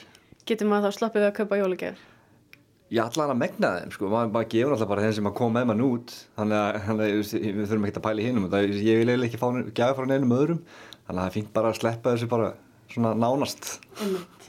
Getur 0.48 0.68
maður 0.68 0.90
þá 0.90 0.98
sloppið 0.98 1.24
við 1.24 1.28
að 1.30 1.36
kaupa 1.38 1.60
jólagjafir? 1.62 2.06
Ég 2.88 3.04
hann 3.04 3.30
að 3.32 3.40
megna 3.40 3.70
þeim 3.78 3.90
sko, 3.92 4.08
maður 4.08 4.30
bara 4.32 4.48
gefur 4.48 4.74
alltaf 4.74 4.88
bara 4.88 5.02
þeim 5.04 5.16
sem 5.18 5.26
að 5.28 5.34
koma 5.36 5.58
með 5.58 5.66
mann 5.68 5.82
út 5.84 6.14
þannig 6.38 6.86
að, 6.88 7.02
við 7.44 7.58
þurfum 7.68 7.88
ekki 7.88 8.00
að 8.00 8.06
pæla 8.06 8.22
í 8.22 8.28
hinnum 8.28 8.46
ég 8.48 9.02
vil 9.02 9.10
eiginlega 9.10 9.28
ekki 9.28 9.40
fá 9.42 9.48
gafir 9.76 9.98
frá 9.98 10.08
neinum 10.08 10.32
öðrum 10.38 10.62
þannig 10.64 11.10
að 11.10 11.18
það 11.18 11.26
er 11.26 11.34
fínt 11.34 11.52
bara 11.58 11.72
að 11.72 11.80
sleppa 11.82 12.14
þessu 12.14 12.30
bara 12.32 12.48
svona 12.88 13.12
nánast. 13.16 13.74
Einmitt. 14.00 14.48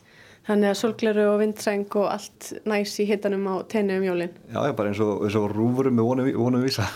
Þannig 0.49 0.71
að 0.71 0.79
solgleru 0.79 1.25
og 1.29 1.39
vindseng 1.43 1.97
og 1.99 2.07
allt 2.09 2.47
næs 2.65 2.95
í 3.03 3.05
hittanum 3.05 3.43
á 3.51 3.55
tenni 3.69 3.99
um 3.99 4.07
jólinn? 4.07 4.31
Já, 4.47 4.63
já, 4.65 4.71
bara 4.79 4.93
eins 4.93 5.03
og, 5.03 5.19
eins 5.27 5.35
og 5.37 5.51
rúfurum 5.51 5.99
með 5.99 6.07
vonum, 6.07 6.29
vonum 6.39 6.63
vísa. 6.63 6.87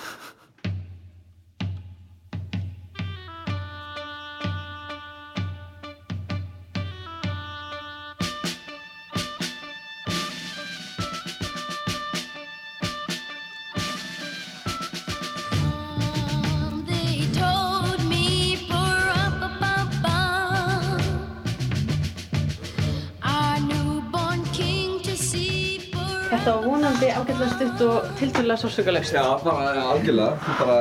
Tilturlega 28.53 28.57
sársökulegst. 28.57 29.13
Já, 29.13 29.39
bara 29.43 29.83
algjörlega. 29.93 30.37
Þú 30.43 30.53
bara 30.59 30.77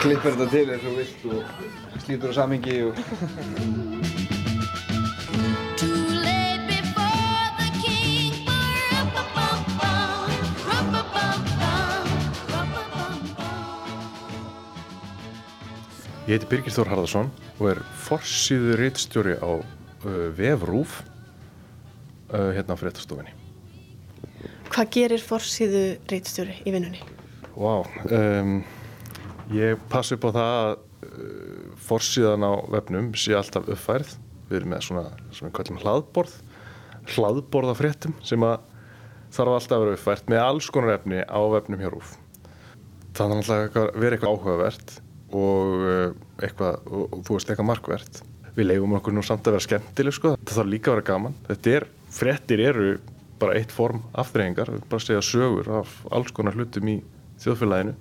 klippir 0.00 0.34
þetta 0.34 0.46
til 0.50 0.70
eins 0.72 0.84
og 0.84 0.96
vilt 0.98 1.24
og 1.30 2.00
slítur 2.04 2.30
á 2.30 2.34
samingi 2.34 2.82
og... 2.88 2.94
Ég 16.24 16.40
heiti 16.40 16.48
Birgir 16.48 16.72
Þór 16.72 16.88
Harðarsson 16.88 17.28
og 17.60 17.66
er 17.68 17.82
forsýður 18.06 18.80
reittstjóri 18.80 19.36
á 19.44 19.60
uh, 19.60 20.32
Vefrúf 20.32 21.02
uh, 22.32 22.48
hérna 22.56 22.72
á 22.72 22.80
fréttastofinni. 22.80 23.43
Hvað 24.74 24.88
gerir 24.90 25.22
forsýðu 25.22 25.80
reittstjóri 26.10 26.54
í 26.66 26.72
vinnunni? 26.74 26.98
Vá, 27.54 27.84
um, 28.10 28.56
ég 29.54 29.78
pass 29.92 30.10
upp 30.16 30.26
á 30.26 30.30
það 30.34 30.54
að 30.54 30.72
uh, 30.74 31.68
forsýðan 31.86 32.42
á 32.42 32.52
vefnum 32.74 33.12
sé 33.14 33.36
alltaf 33.38 33.70
uppfærð. 33.70 34.16
Við 34.48 34.58
erum 34.58 34.74
með 34.74 34.82
svona 34.88 35.04
sem 35.30 35.46
við 35.46 35.54
kallum 35.60 35.78
hlaðborð, 35.78 36.34
hlaðborð 37.14 37.70
af 37.70 37.80
fréttum 37.84 38.18
sem 38.26 38.42
að 38.42 38.66
þarf 39.38 39.60
alltaf 39.60 39.76
að 39.76 39.84
vera 39.84 39.96
uppfært 40.00 40.34
með 40.34 40.44
alls 40.48 40.72
konar 40.74 40.96
efni 40.96 41.22
á 41.22 41.40
vefnum 41.54 41.86
hjá 41.86 41.92
Rúf. 41.94 42.18
Það 43.14 43.24
er 43.24 43.38
alltaf 43.38 43.78
að 43.78 43.88
vera 44.02 44.18
eitthvað 44.18 44.34
áhugavert 44.34 44.98
og 45.34 45.88
eitthvað, 46.42 46.82
og, 46.90 47.18
þú 47.22 47.38
veist, 47.38 47.46
eitthvað 47.46 47.70
markvert. 47.70 48.24
Við 48.58 48.72
leifum 48.72 48.98
okkur 48.98 49.14
nú 49.14 49.22
samt 49.22 49.46
að 49.46 49.54
vera 49.54 49.68
skemmtileg, 49.70 50.18
sko. 50.18 50.34
Það 50.42 50.58
þarf 50.58 50.74
líka 50.74 50.90
að 50.90 50.98
vera 50.98 51.10
gaman. 51.14 51.42
Þetta 51.46 51.78
er, 51.78 51.92
frettir 52.14 52.68
eru 52.72 52.94
bara 53.40 53.56
eitt 53.58 53.72
form 53.74 54.02
aftreyingar, 54.14 54.70
bara 54.90 55.02
segja 55.02 55.22
sögur 55.24 55.70
af 55.80 56.00
alls 56.14 56.32
konar 56.34 56.56
hlutum 56.56 56.90
í 56.90 56.98
þjóðfélaginu 57.42 57.94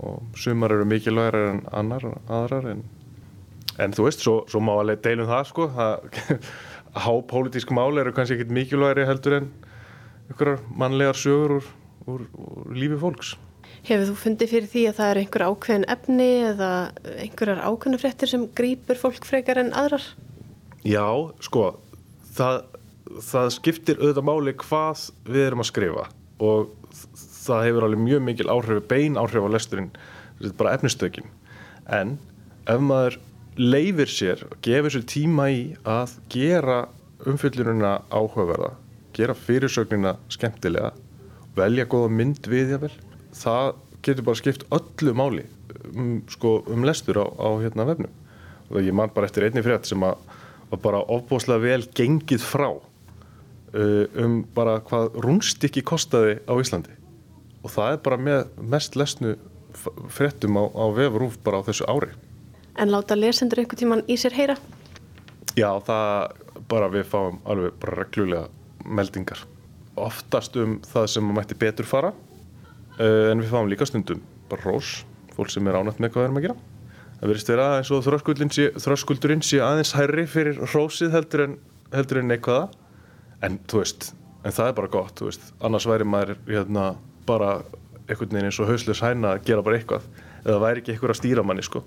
og 0.00 0.38
sumar 0.40 0.72
eru 0.74 0.86
mikilvægir 0.88 1.50
en 1.50 1.60
annar, 1.76 2.06
aðrar 2.28 2.70
en, 2.72 2.84
en 3.78 3.96
þú 3.96 4.06
veist, 4.06 4.24
svo, 4.24 4.36
svo 4.48 4.62
má 4.64 4.72
alveg 4.78 5.02
deilum 5.04 5.28
það, 5.28 5.44
sko. 5.50 5.68
Það, 5.76 6.40
hápolítísk 7.06 7.70
mál 7.76 8.00
eru 8.00 8.14
kannski 8.16 8.38
ekkit 8.38 8.54
mikilvægri 8.54 9.06
heldur 9.06 9.36
en 9.40 9.52
einhverjar 10.30 10.64
mannlegar 10.82 11.18
sögur 11.18 11.58
úr, 11.58 11.70
úr, 12.06 12.26
úr 12.34 12.74
lífi 12.74 12.98
fólks. 13.00 13.36
Hefur 13.86 14.10
þú 14.10 14.16
fundið 14.18 14.52
fyrir 14.54 14.68
því 14.72 14.82
að 14.88 14.98
það 14.98 15.10
er 15.10 15.20
einhver 15.20 15.44
ákveðin 15.46 15.86
efni 15.94 16.30
eða 16.50 16.72
einhverjar 17.16 17.62
ákveðin 17.64 18.02
fréttir 18.02 18.32
sem 18.32 18.48
grýpur 18.56 18.98
fólk 19.00 19.24
frekar 19.28 19.60
en 19.62 19.72
aðrar? 19.76 20.04
Já, 20.84 21.06
sko, 21.44 21.64
það, 22.36 22.62
það 23.18 23.50
skiptir 23.56 24.00
auðvitað 24.00 24.26
máli 24.28 24.54
hvað 24.60 25.06
við 25.26 25.46
erum 25.46 25.64
að 25.64 25.70
skrifa 25.70 26.06
og 26.40 26.70
það 27.40 27.66
hefur 27.66 27.86
alveg 27.86 28.02
mjög 28.04 28.22
mikil 28.24 28.48
áhrif, 28.52 28.80
bein 28.88 29.18
áhrif 29.20 29.44
á 29.44 29.50
lesturinn, 29.52 29.90
bara 30.58 30.74
efnistökin. 30.76 31.28
En 31.88 32.16
ef 32.70 32.80
maður 32.84 33.18
leifir 33.60 34.10
sér, 34.10 34.44
gefur 34.64 34.94
sér 34.94 35.04
tíma 35.08 35.50
í 35.52 35.60
að 35.88 36.16
gera 36.32 36.80
umfyllununa 37.28 38.00
áhugaverða, 38.08 38.72
gera 39.16 39.36
fyrirsögnina 39.36 40.14
skemmtilega, 40.32 40.94
velja 41.56 41.88
góða 41.90 42.12
mynd 42.16 42.48
við 42.48 42.76
jável, 42.76 42.92
það 43.36 43.74
getur 44.06 44.26
bara 44.30 44.40
skipt 44.40 44.64
öllu 44.72 45.14
máli 45.16 45.44
um, 45.92 46.20
sko, 46.30 46.60
um 46.70 46.86
lestur 46.88 47.20
á, 47.20 47.26
á 47.28 47.48
hérna 47.60 47.86
vefnum 47.88 48.16
og 48.70 48.84
ég 48.86 48.94
man 48.94 49.10
bara 49.12 49.26
eftir 49.26 49.44
einni 49.46 49.62
frétt 49.66 49.88
sem 49.88 50.02
að 50.06 50.20
bara 50.82 51.02
ofbúslega 51.10 51.62
vel 51.64 51.82
gengið 51.98 52.44
frá 52.46 52.70
um 53.74 54.40
bara 54.54 54.78
hvað 54.82 55.14
rúnstykki 55.22 55.82
kostaði 55.86 56.38
á 56.48 56.52
Íslandi. 56.58 56.94
Og 57.62 57.70
það 57.74 57.92
er 57.94 58.02
bara 58.06 58.16
með 58.18 58.48
mest 58.72 58.96
lesnu 58.96 59.34
f- 59.76 59.92
fréttum 60.10 60.56
á, 60.58 60.64
á 60.72 60.84
vefurúf 60.96 61.36
bara 61.44 61.60
á 61.60 61.66
þessu 61.68 61.86
ári. 61.90 62.10
En 62.80 62.90
láta 62.90 63.14
lesendur 63.18 63.60
einhvern 63.60 63.78
tíman 63.82 64.02
í 64.08 64.16
sér 64.18 64.32
heyra? 64.34 64.56
Já, 65.58 65.68
það 65.84 66.32
bara 66.70 66.88
við 66.92 67.06
fáum 67.10 67.38
alveg 67.44 67.76
bara 67.82 67.98
reglulega 68.00 68.48
meldingar. 68.86 69.42
Oftast 70.00 70.56
um 70.56 70.78
það 70.86 71.06
sem 71.12 71.30
mætti 71.36 71.58
betur 71.58 71.86
fara 71.90 72.12
uh, 72.14 73.30
en 73.30 73.42
við 73.42 73.50
fáum 73.52 73.68
líka 73.68 73.86
stundum 73.88 74.22
bara 74.50 74.64
rós, 74.66 75.02
fólk 75.36 75.50
sem 75.52 75.66
er 75.68 75.76
ánætt 75.78 76.00
með 76.00 76.14
hvað 76.14 76.22
við 76.22 76.28
erum 76.30 76.40
að 76.40 76.46
gera. 76.48 76.58
Það 77.20 77.28
verðist 77.34 77.50
vera 77.52 77.66
eins 77.76 77.90
og 77.92 78.04
þröskuldurinn 78.80 79.44
sé 79.44 79.60
aðeins 79.60 79.92
hærri 79.98 80.24
fyrir 80.30 80.62
rósið 80.72 81.12
heldur 81.18 81.42
en, 81.44 81.58
heldur 81.92 82.22
en 82.22 82.30
neikvæða 82.32 82.70
en 83.46 83.60
þú 83.70 83.82
veist, 83.82 84.10
en 84.44 84.54
það 84.56 84.70
er 84.70 84.76
bara 84.78 84.92
gott 84.92 85.22
annars 85.60 85.86
væri 85.88 86.06
maður 86.08 86.36
hérna 86.48 86.90
bara 87.28 87.60
einhvern 88.10 88.34
veginn 88.34 88.50
eins 88.50 88.60
og 88.60 88.70
hausleis 88.70 89.02
hæna 89.04 89.36
að 89.36 89.44
gera 89.48 89.64
bara 89.64 89.78
eitthvað, 89.78 90.06
eða 90.44 90.62
væri 90.64 90.82
ekki 90.82 90.94
eitthvað 90.94 91.14
að 91.14 91.20
stýra 91.20 91.44
manni 91.46 91.64
sko. 91.66 91.84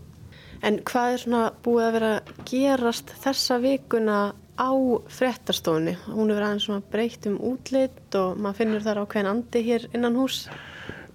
En 0.63 0.79
hvað 0.87 1.13
er 1.13 1.21
svona 1.25 1.41
búið 1.65 1.85
að 1.85 1.95
vera 1.97 2.11
gerast 2.47 3.11
þessa 3.23 3.57
vikuna 3.59 4.19
á 4.55 4.71
fréttastofunni? 5.11 5.97
Hún 6.07 6.29
er 6.29 6.37
verið 6.37 6.47
aðeins 6.47 6.67
svona 6.69 6.85
breytt 6.93 7.27
um 7.27 7.39
útlit 7.51 8.15
og 8.19 8.39
maður 8.39 8.61
finnur 8.61 8.85
þar 8.85 9.01
ákveðin 9.03 9.31
andi 9.33 9.63
hér 9.65 9.89
innan 9.91 10.15
hús. 10.15 10.45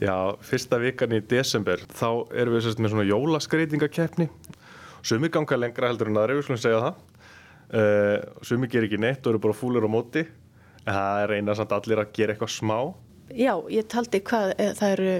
Já, 0.02 0.36
fyrsta 0.44 0.78
vikan 0.82 1.16
í 1.16 1.22
desember 1.24 1.80
þá 1.88 2.28
erum 2.36 2.58
við 2.58 2.66
sérst 2.66 2.82
með 2.82 2.92
svona 2.92 3.08
jólaskreitingakeppni. 3.08 4.28
Sumi 5.02 5.30
ganga 5.32 5.56
lengra 5.56 5.88
heldur 5.88 6.10
en 6.12 6.20
aðri, 6.20 6.36
við 6.36 6.50
skulum 6.50 6.60
segja 6.60 6.82
það 6.84 7.07
uh, 7.74 8.42
sumi 8.42 8.68
ger 8.70 8.86
ekki 8.86 9.00
neitt 9.00 9.24
og 9.26 9.34
eru 9.34 9.42
bara 9.48 9.56
fúlur 9.56 9.86
á 9.86 9.90
móti. 9.90 10.24
En 10.86 10.94
það 10.94 11.22
er 11.22 11.32
reyna 11.34 11.56
samt 11.56 11.74
allir 11.76 12.00
að 12.00 12.12
gera 12.16 12.34
eitthvað 12.34 12.54
smá. 12.54 12.78
Já, 13.28 13.52
ég 13.68 13.88
taldi 13.92 14.20
hvað, 14.24 14.54
eh, 14.56 14.72
það 14.76 14.92
eru 14.94 15.16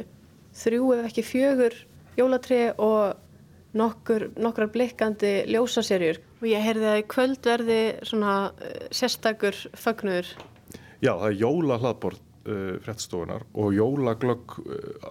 þrjú 0.57 0.93
ef 0.97 1.09
ekki 1.11 1.25
fjögur 1.29 1.75
jólatri 2.17 2.61
og 2.81 3.19
nokkur, 3.77 4.31
nokkrar 4.41 4.71
blikkandi 4.73 5.33
ljósaserjur 5.53 6.23
og 6.41 6.47
ég 6.49 6.65
heyrði 6.65 6.89
að 6.89 7.03
í 7.03 7.05
kvöld 7.13 7.45
verði 7.45 7.83
svona 8.09 8.37
uh, 8.49 8.87
sérstakur 8.95 9.59
fagnuður. 9.77 10.31
Já, 11.05 11.13
það 11.13 11.29
er 11.29 11.37
jóla 11.43 11.79
hlaðbord 11.83 12.23
uh, 12.23 12.79
fréttastofunar 12.87 13.45
og 13.53 13.77
jólaglögg 13.77 14.57
uh, 14.65 15.11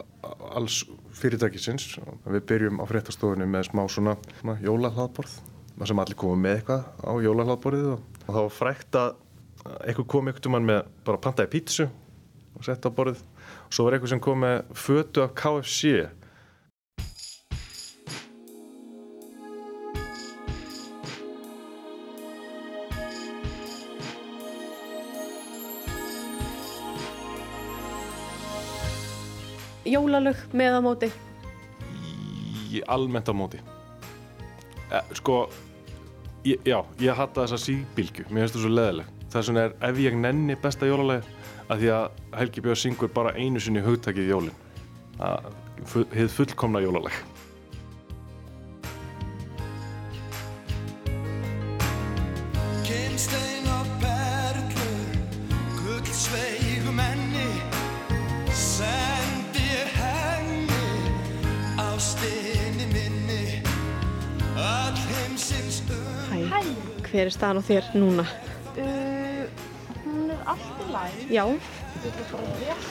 alls 0.58 0.82
fyrirtækisins. 1.20 2.00
Við 2.26 2.48
byrjum 2.50 2.82
á 2.82 2.86
fréttastofunni 2.90 3.48
með 3.48 3.70
smá 3.70 3.86
svona, 3.92 4.18
svona 4.42 4.58
jóla 4.66 4.92
hlaðborð 4.96 5.38
sem 5.86 6.00
allir 6.02 6.18
komum 6.18 6.42
með 6.42 6.56
eitthvað 6.58 6.88
á 7.06 7.12
jóla 7.22 7.46
hlaðborðið 7.46 7.90
og, 7.94 8.06
og 8.26 8.30
það 8.32 8.42
var 8.42 8.56
frækt 8.58 8.98
að 8.98 9.10
eitthvað 9.86 10.08
kom 10.14 10.30
eitthvað 10.32 10.54
mann 10.56 10.70
með 10.70 10.80
bara 11.06 11.22
pantaði 11.22 11.54
pítsu 11.54 11.86
og 12.58 12.66
sett 12.66 12.88
á 12.88 12.90
borðið. 12.90 13.22
Og 13.68 13.76
svo 13.76 13.86
var 13.86 13.98
eitthvað 13.98 14.16
sem 14.16 14.24
kom 14.24 14.42
með 14.42 14.72
fötu 14.86 15.22
af 15.22 15.36
KFC 15.38 16.08
Jólalög 29.88 30.36
með 30.52 30.76
á 30.76 30.82
móti. 30.84 31.08
í 32.68 32.82
almennt 32.84 33.30
á 33.32 33.34
móti. 33.34 33.62
E, 34.92 35.00
sko 35.16 35.46
ég, 36.52 36.66
já, 36.68 36.80
ég 37.04 37.22
hatta 37.22 37.46
þessa 37.46 37.62
síbylgu 37.66 38.28
mér 38.30 38.46
finnst 38.46 38.58
það 38.58 38.66
svo 38.66 38.74
leðileg 38.74 39.14
þess 39.34 39.52
vegna 39.52 39.66
er 39.68 39.76
ef 39.90 40.02
ég 40.02 40.18
nenni 40.18 40.56
besta 40.62 40.88
jólaleg 40.88 41.26
að 41.68 41.82
því 41.82 41.90
að 41.94 42.22
Helgi 42.40 42.64
Björn 42.64 42.80
syngur 42.82 43.12
bara 43.14 43.34
einu 43.36 43.62
sinni 43.62 43.84
hugtakið 43.84 44.32
jólin. 44.32 44.54
Að 45.20 45.50
hið 46.16 46.32
fullkomna 46.34 46.82
jólaleg 46.84 47.16
staðan 67.38 67.62
á 67.62 67.64
þér 67.70 67.86
núna? 67.94 68.24
Uh, 68.74 69.46
hún 70.04 70.32
er 70.34 70.40
allt 70.50 70.80
í 70.82 70.86
læg. 70.90 71.18
Já. 71.30 71.44
Við 72.02 72.10
erum 72.10 72.28
bara 72.34 72.48
rétt 72.58 72.84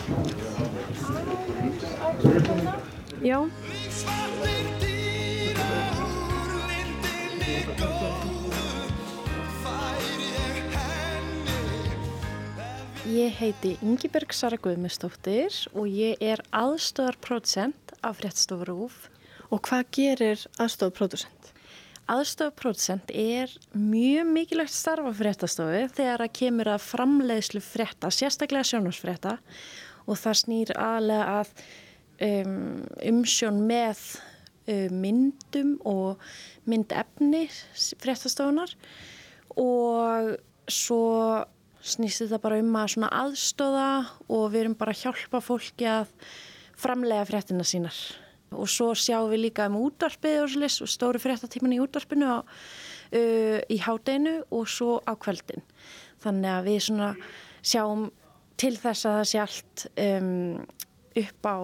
á 1.98 2.08
tölvuna. 2.22 2.74
Já. 3.26 3.38
Ég 13.06 13.36
heiti 13.38 13.76
Ingibjörg 13.82 14.34
Sara 14.34 14.58
Guðmustóttir 14.58 15.54
og 15.74 15.86
ég 15.90 16.18
er 16.22 16.42
aðstöðarpródusent 16.54 17.94
af 18.02 18.18
Fréttstofur 18.20 18.70
Úf. 18.74 19.06
Og 19.50 19.62
hvað 19.62 19.84
gerir 19.94 20.42
aðstofapródusent? 20.58 21.35
Aðstofapródusent 22.06 23.10
er 23.10 23.50
mjög 23.74 24.28
mikilvægt 24.30 24.74
starf 24.76 25.08
á 25.10 25.12
fréttastofu 25.18 25.80
þegar 25.96 26.22
að 26.22 26.36
kemur 26.38 26.68
að 26.70 26.84
framleiðslu 26.86 27.62
frétta, 27.64 28.12
sérstaklega 28.14 28.68
sjónvarsfrétta 28.68 29.32
og 30.06 30.20
það 30.20 30.38
snýr 30.40 30.72
aðlega 30.78 31.40
að 31.40 31.50
um, 32.28 32.84
umsjón 33.10 33.58
með 33.66 34.02
um, 34.70 34.94
myndum 35.02 35.72
og 35.82 36.22
myndefni 36.70 37.48
fréttastofunar 37.74 38.76
og 39.58 40.36
svo 40.70 41.02
snýst 41.86 42.22
þetta 42.22 42.38
bara 42.42 42.60
um 42.62 42.78
að 42.78 43.08
aðstóða 43.10 43.88
og 44.30 44.46
við 44.54 44.60
erum 44.62 44.78
bara 44.78 44.94
að 44.94 45.02
hjálpa 45.02 45.42
fólki 45.42 45.90
að 45.90 46.14
framlega 46.78 47.26
fréttina 47.26 47.66
sínar 47.66 47.98
og 48.54 48.68
svo 48.70 48.92
sjáum 48.98 49.30
við 49.32 49.46
líka 49.46 49.66
um 49.70 49.78
útvarpið 49.80 50.42
og, 50.44 50.54
og 50.84 50.90
stóru 50.90 51.22
fréttatíman 51.22 51.74
í 51.76 51.80
útvarpinu 51.82 52.28
á, 52.28 52.38
uh, 52.42 53.58
í 53.66 53.80
hádeginu 53.82 54.38
og 54.50 54.68
svo 54.70 55.00
á 55.02 55.12
kvöldin 55.18 55.64
þannig 56.24 56.52
að 56.52 56.70
við 56.70 56.78
svona 56.88 57.10
sjáum 57.66 58.08
til 58.60 58.76
þess 58.80 59.08
að 59.08 59.18
það 59.18 59.26
sé 59.30 59.42
allt 59.42 59.86
um, 60.06 60.30
upp 61.22 61.50
á 61.50 61.56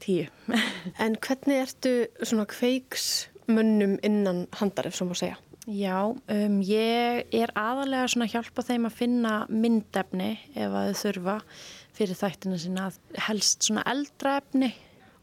tíu 0.00 0.26
En 1.04 1.18
hvernig 1.20 1.62
ertu 1.66 1.94
svona 2.22 2.48
kveiksmönnum 2.50 3.98
innan 4.06 4.46
handar 4.58 4.88
ef 4.90 4.98
svo 4.98 5.10
má 5.10 5.16
segja? 5.18 5.38
Já, 5.70 6.08
um, 6.08 6.54
ég 6.64 7.28
er 7.36 7.50
aðalega 7.54 8.08
svona 8.10 8.26
að 8.26 8.32
hjálpa 8.32 8.64
þeim 8.64 8.86
að 8.88 8.96
finna 8.96 9.34
myndefni 9.52 10.30
ef 10.56 10.72
að 10.72 10.88
þau 10.88 11.00
þurfa 11.04 11.34
fyrir 11.94 12.18
þættina 12.18 12.58
sinna 12.58 12.86
helst 13.28 13.66
svona 13.68 13.84
eldra 13.92 14.38
efni. 14.40 14.70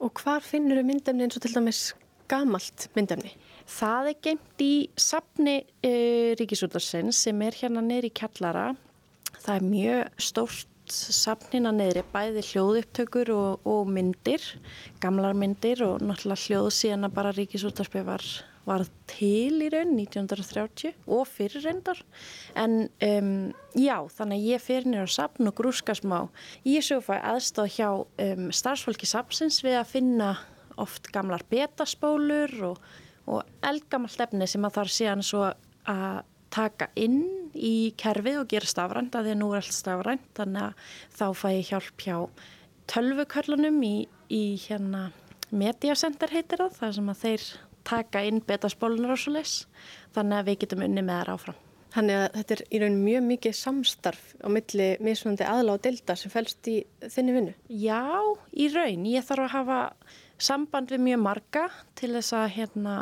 Og 0.03 0.21
hvar 0.21 0.43
finnur 0.45 0.77
þau 0.79 0.87
myndefni 0.87 1.25
eins 1.25 1.37
og 1.39 1.43
til 1.45 1.55
dæmis 1.55 1.81
gamalt 2.29 2.87
myndefni? 2.97 3.31
Það 3.67 4.09
er 4.11 4.19
geimt 4.23 4.63
í 4.63 4.73
sapni 4.99 5.59
uh, 5.63 6.33
Ríkisútarsins 6.39 7.23
sem 7.25 7.41
er 7.43 7.57
hérna 7.57 7.83
neyri 7.83 8.11
Kjallara. 8.15 8.69
Það 9.41 9.53
er 9.55 9.65
mjög 9.65 10.21
stórt 10.21 10.73
sapnina 10.87 11.73
neyri, 11.75 12.03
bæði 12.13 12.43
hljóðupptökur 12.47 13.31
og, 13.35 13.65
og 13.67 13.89
myndir, 13.91 14.43
gamlar 15.03 15.35
myndir 15.35 15.83
og 15.83 15.99
náttúrulega 15.99 16.45
hljóð 16.45 16.69
síðan 16.77 17.09
að 17.09 17.17
bara 17.17 17.33
Ríkisútarspi 17.35 18.05
var 18.07 18.23
var 18.67 18.83
til 19.07 19.63
í 19.63 19.69
raun 19.71 19.95
1930 19.95 20.93
og 21.07 21.23
fyrir 21.29 21.63
reyndar. 21.63 22.01
En 22.59 22.89
um, 23.07 23.31
já 23.77 23.95
þannig 24.17 24.41
að 24.41 24.47
ég 24.51 24.63
fyrir 24.63 24.89
nýra 24.91 25.07
sapn 25.11 25.49
og 25.49 25.55
grúska 25.57 25.95
smá. 25.97 26.27
Ég 26.67 26.85
svo 26.85 26.99
fæ 27.05 27.15
aðstáð 27.17 27.73
hjá 27.77 27.89
um, 27.95 28.47
starfsfólki 28.51 29.09
sapsins 29.09 29.61
við 29.65 29.79
að 29.79 29.91
finna 29.95 30.31
oft 30.77 31.09
gamlar 31.13 31.45
betaspólur 31.49 32.53
og, 32.73 32.81
og 33.25 33.45
eldgamalt 33.65 34.27
efni 34.27 34.47
sem 34.49 34.67
að 34.67 34.81
þarf 34.81 34.97
síðan 34.97 35.25
svo 35.25 35.47
að 35.87 36.19
taka 36.53 36.89
inn 36.99 37.49
í 37.57 37.93
kerfið 37.99 38.41
og 38.41 38.51
gera 38.51 38.69
stafrænt 38.69 39.15
að 39.17 39.27
því 39.27 39.33
að 39.35 39.39
nú 39.41 39.49
er 39.51 39.63
allt 39.63 39.75
stafrænt 39.75 40.27
þannig 40.37 40.67
að 40.67 40.91
þá 41.17 41.25
fæ 41.41 41.47
ég 41.51 41.71
hjálp 41.71 42.03
hjá 42.05 42.17
tölvuköllunum 42.87 43.79
í, 43.83 43.95
í 44.31 44.43
hérna 44.67 45.09
Mediacenter 45.47 46.31
heitir 46.35 46.59
það, 46.59 46.73
það 46.75 46.95
sem 46.97 47.11
að 47.11 47.19
þeir 47.21 47.43
taka 47.87 48.25
inn 48.27 48.43
betaspólunar 48.45 49.15
og 49.15 49.21
svo 49.21 49.37
leis 49.37 49.61
þannig 50.15 50.41
að 50.41 50.51
við 50.51 50.59
getum 50.65 50.85
unni 50.87 51.05
með 51.05 51.23
þær 51.23 51.33
áfram. 51.37 51.63
Þannig 51.97 52.19
að 52.19 52.25
þetta 52.35 52.55
er 52.55 52.61
í 52.67 52.79
raun 52.83 52.97
mjög 53.01 53.23
mikið 53.25 53.53
samstarf 53.57 54.23
á 54.43 54.47
milli 54.53 54.87
mismunandi 55.03 55.45
aðla 55.47 55.77
og 55.77 55.83
delta 55.85 56.15
sem 56.19 56.33
fælst 56.33 56.67
í 56.69 56.75
þinni 57.01 57.35
vinnu. 57.37 57.53
Já, 57.71 58.03
í 58.53 58.67
raun. 58.73 59.07
Ég 59.07 59.25
þarf 59.25 59.47
að 59.47 59.53
hafa 59.55 59.79
samband 60.37 60.91
við 60.93 61.01
mjög 61.07 61.23
marga 61.23 61.63
til 61.97 62.11
þess 62.13 62.35
að 62.37 62.51
hérna, 62.57 62.95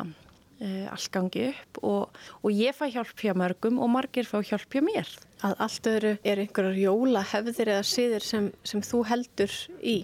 uh, 0.61 0.85
allt 0.93 1.09
gangi 1.11 1.47
upp 1.49 1.81
og, 1.81 2.21
og 2.39 2.55
ég 2.55 2.77
fæ 2.77 2.85
hjálp 2.93 3.25
hjá 3.25 3.33
mörgum 3.35 3.81
og 3.83 3.91
margir 3.97 4.29
fá 4.29 4.37
hjálp 4.39 4.69
hjá 4.77 4.85
mér. 4.85 5.09
Að 5.43 5.57
allt 5.65 5.91
öðru 5.91 6.13
er 6.23 6.43
einhverjar 6.45 6.79
jólahefðir 6.85 7.73
eða 7.75 7.89
síðir 7.89 8.27
sem, 8.27 8.53
sem 8.63 8.85
þú 8.85 9.03
heldur 9.09 9.59
í? 9.81 9.97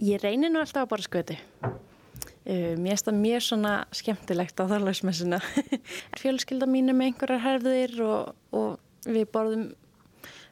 Ég 0.00 0.24
reynir 0.24 0.50
nú 0.50 0.64
alltaf 0.64 0.88
að 0.88 0.92
bara 0.96 1.06
sköti. 1.06 1.38
Uh, 2.40 2.72
mér 2.80 2.94
finnst 2.94 3.08
það 3.10 3.20
mjög 3.20 3.44
svona 3.44 3.74
skemmtilegt 3.92 4.62
á 4.62 4.64
þarlagsmessuna. 4.70 5.42
Fjölskylda 6.20 6.68
mínu 6.70 6.94
með 6.96 7.10
einhverjar 7.10 7.44
herðir 7.44 7.98
og, 8.06 8.32
og 8.56 9.04
við 9.04 9.28
borðum 9.34 9.68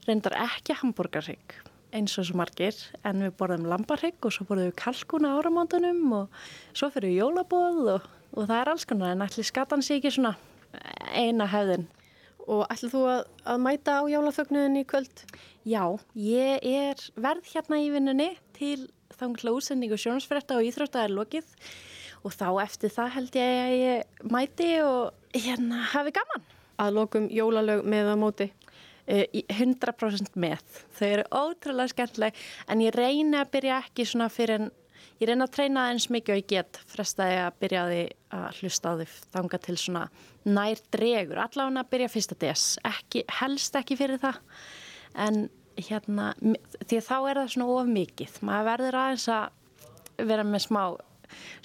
reyndar 0.08 0.36
ekki 0.40 0.76
hambúrgarrygg 0.80 1.56
eins 1.96 2.18
og 2.20 2.26
svo 2.28 2.36
margir 2.36 2.76
en 3.08 3.24
við 3.24 3.34
borðum 3.40 3.68
lambarrygg 3.70 4.26
og 4.28 4.34
svo 4.34 4.44
borðum 4.48 4.68
við 4.68 4.78
kalkuna 4.82 5.32
áramóndunum 5.38 6.02
og 6.18 6.42
svo 6.76 6.90
fyrir 6.92 7.14
við 7.14 7.22
jólabóð 7.22 7.80
og, 7.94 8.08
og 8.36 8.42
það 8.42 8.58
er 8.58 8.72
alls 8.72 8.88
konar 8.88 9.14
en 9.14 9.24
allir 9.24 9.48
skatan 9.48 9.84
sé 9.84 9.96
ekki 9.96 10.12
svona 10.12 10.34
eina 11.16 11.48
hefðin. 11.48 11.88
Og 12.48 12.64
ætlum 12.72 12.92
þú 12.92 13.02
að, 13.12 13.22
að 13.52 13.64
mæta 13.64 13.96
á 14.00 14.02
jólafögnuðin 14.08 14.80
í 14.80 14.84
kvöld? 14.88 15.24
Já, 15.68 15.82
ég 16.16 16.64
er 16.64 17.02
verð 17.20 17.50
hérna 17.52 17.80
í 17.82 17.90
vinnunni 17.92 18.30
til 18.56 18.88
þangla 19.18 19.54
útsendingu 19.56 19.98
sjónasfretta 20.00 20.58
og 20.58 20.68
íþrótta 20.68 21.04
er 21.04 21.14
lokið 21.14 21.48
og 22.26 22.34
þá 22.34 22.48
eftir 22.64 22.92
það 22.94 23.12
held 23.16 23.38
ég 23.38 23.58
að 23.64 23.74
ég 23.78 24.24
mæti 24.32 24.70
og 24.82 25.36
hérna 25.36 25.84
hafi 25.92 26.14
gaman. 26.16 26.46
Að 26.78 26.96
lokum 26.98 27.28
jólalög 27.34 27.84
með 27.86 28.12
að 28.12 28.20
móti? 28.22 28.48
Uh, 29.08 29.24
100% 29.54 30.34
með. 30.36 30.82
Þau 30.98 31.06
eru 31.08 31.28
ótrúlega 31.32 31.94
skemmtileg 31.94 32.42
en 32.68 32.82
ég 32.84 32.92
reyna 32.94 33.42
að 33.44 33.54
byrja 33.54 33.78
ekki 33.86 34.04
svona 34.06 34.28
fyrir 34.32 34.58
en 34.58 34.66
ég 35.18 35.30
reyna 35.30 35.46
að 35.48 35.54
treyna 35.56 35.86
eins 35.92 36.10
mikið 36.12 36.34
og 36.34 36.42
ég 36.42 36.50
get 36.52 36.80
frestaði 36.90 37.38
að 37.40 37.56
byrja 37.62 37.86
að, 37.86 37.94
að 38.36 38.60
hlusta 38.60 38.92
á 38.92 38.98
því 38.98 39.08
þanga 39.36 39.62
til 39.64 39.78
svona 39.80 40.04
nær 40.44 40.82
dregur. 40.92 41.40
Allavega 41.46 41.86
að 41.86 41.90
byrja 41.94 42.10
fyrsta 42.12 42.38
des. 42.44 42.66
Ekki, 42.90 43.24
helst 43.40 43.80
ekki 43.80 43.96
fyrir 43.98 44.20
það 44.22 44.42
en 45.18 45.48
hérna, 45.78 46.32
því 46.84 47.00
þá 47.04 47.16
er 47.18 47.40
það 47.42 47.52
svona 47.54 47.68
of 47.74 47.92
mikið, 47.92 48.40
maður 48.46 48.68
verður 48.72 48.98
aðeins 49.02 49.28
að 49.34 50.26
vera 50.28 50.46
með 50.46 50.64
smá 50.66 50.82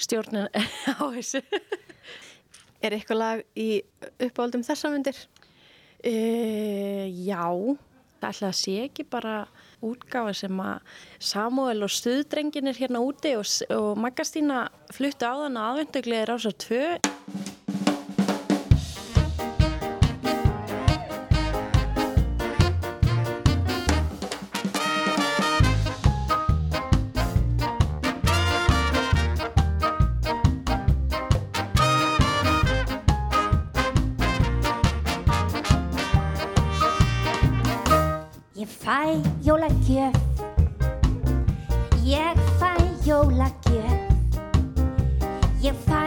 stjórnun 0.01 0.49
á 0.99 1.03
þessu. 1.15 1.41
Er 2.83 2.97
eitthvað 2.97 3.21
lag 3.21 3.43
í 3.55 3.69
uppáldum 4.27 4.65
þessamöndir? 4.65 5.17
Uh, 6.03 6.11
eh, 6.11 7.05
já. 7.23 7.47
Það 8.19 8.29
ætla 8.29 8.49
að 8.49 8.59
sé 8.59 8.75
ekki 8.85 9.05
bara 9.07 9.33
útgáða 9.83 10.33
sem 10.37 10.59
að 10.63 10.99
Samuel 11.19 11.83
og 11.83 11.91
stuðdrenginir 11.91 12.77
hérna 12.79 13.01
úti 13.03 13.33
og, 13.35 13.47
og 13.75 13.99
Maggastína 13.99 14.67
fluttu 14.95 15.27
á 15.27 15.35
þann 15.43 15.59
aðvenduglega 15.59 16.23
í 16.23 16.29
Rásar 16.31 16.55
2 16.63 17.62
fæ 38.93 39.17
jólagjöf. 39.41 40.13
Ég 42.05 42.37
fæ 42.59 42.73
jólagjöf. 43.05 44.01
Ég 45.61 45.75
fæ 45.87 46.01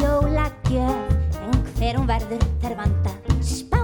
jólagjöf 0.00 1.10
En 1.44 1.58
hver 1.76 1.98
hún 1.98 2.06
verður 2.08 2.46
þær 2.62 2.76
vanda 2.78 3.12
spá. 3.44 3.82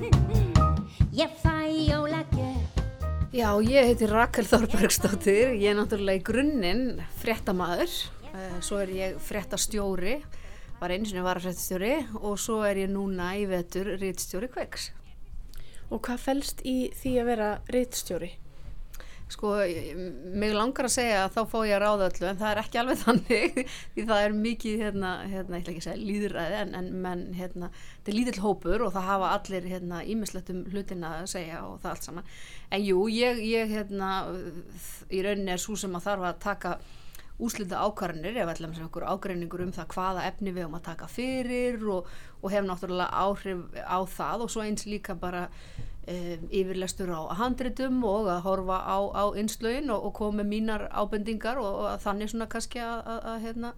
Ég 1.22 1.32
fæ 1.40 1.56
jólagjöf. 1.88 2.84
Já, 3.32 3.48
ég 3.64 3.88
heiti 3.94 4.10
Rakel 4.12 4.44
Þorbergsdóttir, 4.44 5.56
ég 5.56 5.72
er 5.72 5.80
náttúrulega 5.80 6.20
í 6.20 6.24
grunninn 6.28 6.84
fréttamaður, 7.22 7.96
uh, 8.28 8.60
svo 8.60 8.82
er 8.84 8.92
ég 8.92 9.16
fréttastjóri, 9.24 10.18
var 10.82 10.92
einu 10.92 11.08
sinni 11.08 11.24
var 11.24 11.40
fréttastjóri 11.40 11.96
og 12.20 12.36
svo 12.36 12.60
er 12.68 12.84
ég 12.84 12.92
núna 12.92 13.32
í 13.40 13.48
vetur 13.48 13.94
rítstjóri 13.96 14.52
kveiks. 14.52 14.90
Og 15.88 16.02
hvað 16.04 16.20
fælst 16.20 16.60
í 16.68 16.76
því 16.98 17.14
að 17.22 17.32
vera 17.32 17.48
rítstjóri? 17.72 18.34
Sko, 19.28 19.50
mig 20.40 20.54
langar 20.56 20.86
að 20.88 20.94
segja 20.94 21.16
að 21.26 21.34
þá 21.34 21.40
fá 21.50 21.56
ég 21.68 21.74
að 21.76 21.82
ráða 21.82 22.06
öllu 22.08 22.28
en 22.30 22.38
það 22.40 22.50
er 22.50 22.60
ekki 22.62 22.78
alveg 22.80 23.00
þannig 23.04 23.58
því 23.58 24.04
það 24.08 24.22
er 24.24 24.36
mikið, 24.38 24.84
hérna, 24.86 25.10
hérna, 25.28 25.58
ég 25.58 25.66
ætla 25.66 25.72
ekki 25.74 25.82
að 25.82 25.86
segja 25.88 26.06
líðræði 26.08 26.60
en, 26.62 26.72
en 26.78 26.88
menn, 27.04 27.24
hérna, 27.36 27.68
þetta 27.98 28.12
er 28.12 28.16
lítill 28.16 28.44
hópur 28.44 28.86
og 28.86 28.94
það 28.94 29.10
hafa 29.10 29.32
allir, 29.36 29.68
hérna, 29.74 30.00
ímislegt 30.14 30.52
um 30.54 30.62
hlutina 30.72 31.12
að 31.18 31.28
segja 31.34 31.60
og 31.66 31.76
það 31.82 31.92
allt 31.92 32.08
saman. 32.08 32.32
En 32.72 32.86
jú, 32.86 33.02
ég, 33.12 33.42
ég, 33.44 33.74
hérna, 33.76 34.14
í 35.12 35.20
rauninni 35.26 35.52
er 35.52 35.60
svo 35.60 35.76
sem 35.76 36.00
að 36.00 36.08
þarf 36.08 36.30
að 36.30 36.40
taka 36.46 36.74
úslita 37.38 37.82
ákvarðanir 37.86 38.40
ef 38.42 38.50
ætlum 38.54 38.72
sem 38.74 38.86
einhver 38.86 39.06
ágreiningur 39.06 39.62
um 39.62 39.74
það 39.74 39.92
hvaða 39.94 40.24
efni 40.26 40.54
við 40.54 40.64
höfum 40.64 40.78
að 40.78 40.88
taka 40.88 41.06
fyrir 41.10 41.84
og, 41.94 42.08
og 42.42 42.50
hef 42.50 42.66
náttúrulega 42.66 43.22
áhrif 43.22 43.60
á 43.78 43.98
það 44.10 44.42
og 44.44 44.50
svo 44.50 44.64
eins 44.64 44.88
líka 44.90 45.14
bara 45.18 45.44
um, 45.46 46.48
yfirlestur 46.50 47.12
á 47.14 47.30
handritum 47.38 48.02
og 48.06 48.26
að 48.32 48.42
horfa 48.48 48.80
á, 48.82 48.98
á 49.14 49.24
innslögin 49.38 49.92
og, 49.94 50.08
og 50.08 50.16
koma 50.18 50.42
með 50.42 50.50
mínar 50.54 50.88
ábendingar 50.90 51.62
og, 51.62 51.84
og 51.84 52.02
þannig 52.02 52.32
svona 52.32 52.50
kannski 52.50 52.82
að, 52.82 53.30
hérna, 53.44 53.72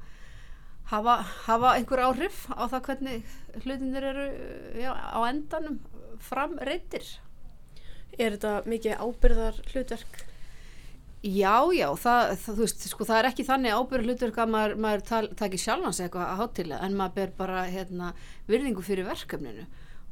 hafa, 0.94 1.20
hafa 1.44 1.74
einhver 1.76 2.04
áhrif 2.08 2.46
á 2.56 2.64
það 2.64 2.86
hvernig 2.88 3.36
hlutinir 3.64 4.08
eru 4.14 4.26
já, 4.80 4.90
á 4.96 5.20
endanum 5.28 5.80
framreittir. 6.20 7.04
Er 8.18 8.34
þetta 8.36 8.56
mikið 8.68 9.00
ábyrðar 9.04 9.62
hlutverk? 9.70 10.24
Já, 11.20 11.68
já, 11.76 11.84
það, 12.00 12.30
það, 12.40 12.60
veist, 12.62 12.84
sko, 12.88 13.04
það 13.04 13.18
er 13.18 13.26
ekki 13.28 13.44
þannig 13.44 13.74
ábyrður 13.76 14.06
hlutverk 14.08 14.38
að 14.40 14.52
maður, 14.54 14.78
maður 14.80 15.02
takir 15.36 15.60
sjálfans 15.60 16.00
eitthvað 16.00 16.30
að 16.30 16.38
hátilega 16.40 16.86
en 16.86 16.96
maður 16.96 17.16
ber 17.18 17.34
bara 17.36 17.64
hérna, 17.68 18.14
virðingu 18.48 18.84
fyrir 18.86 19.04
verkefninu. 19.04 19.66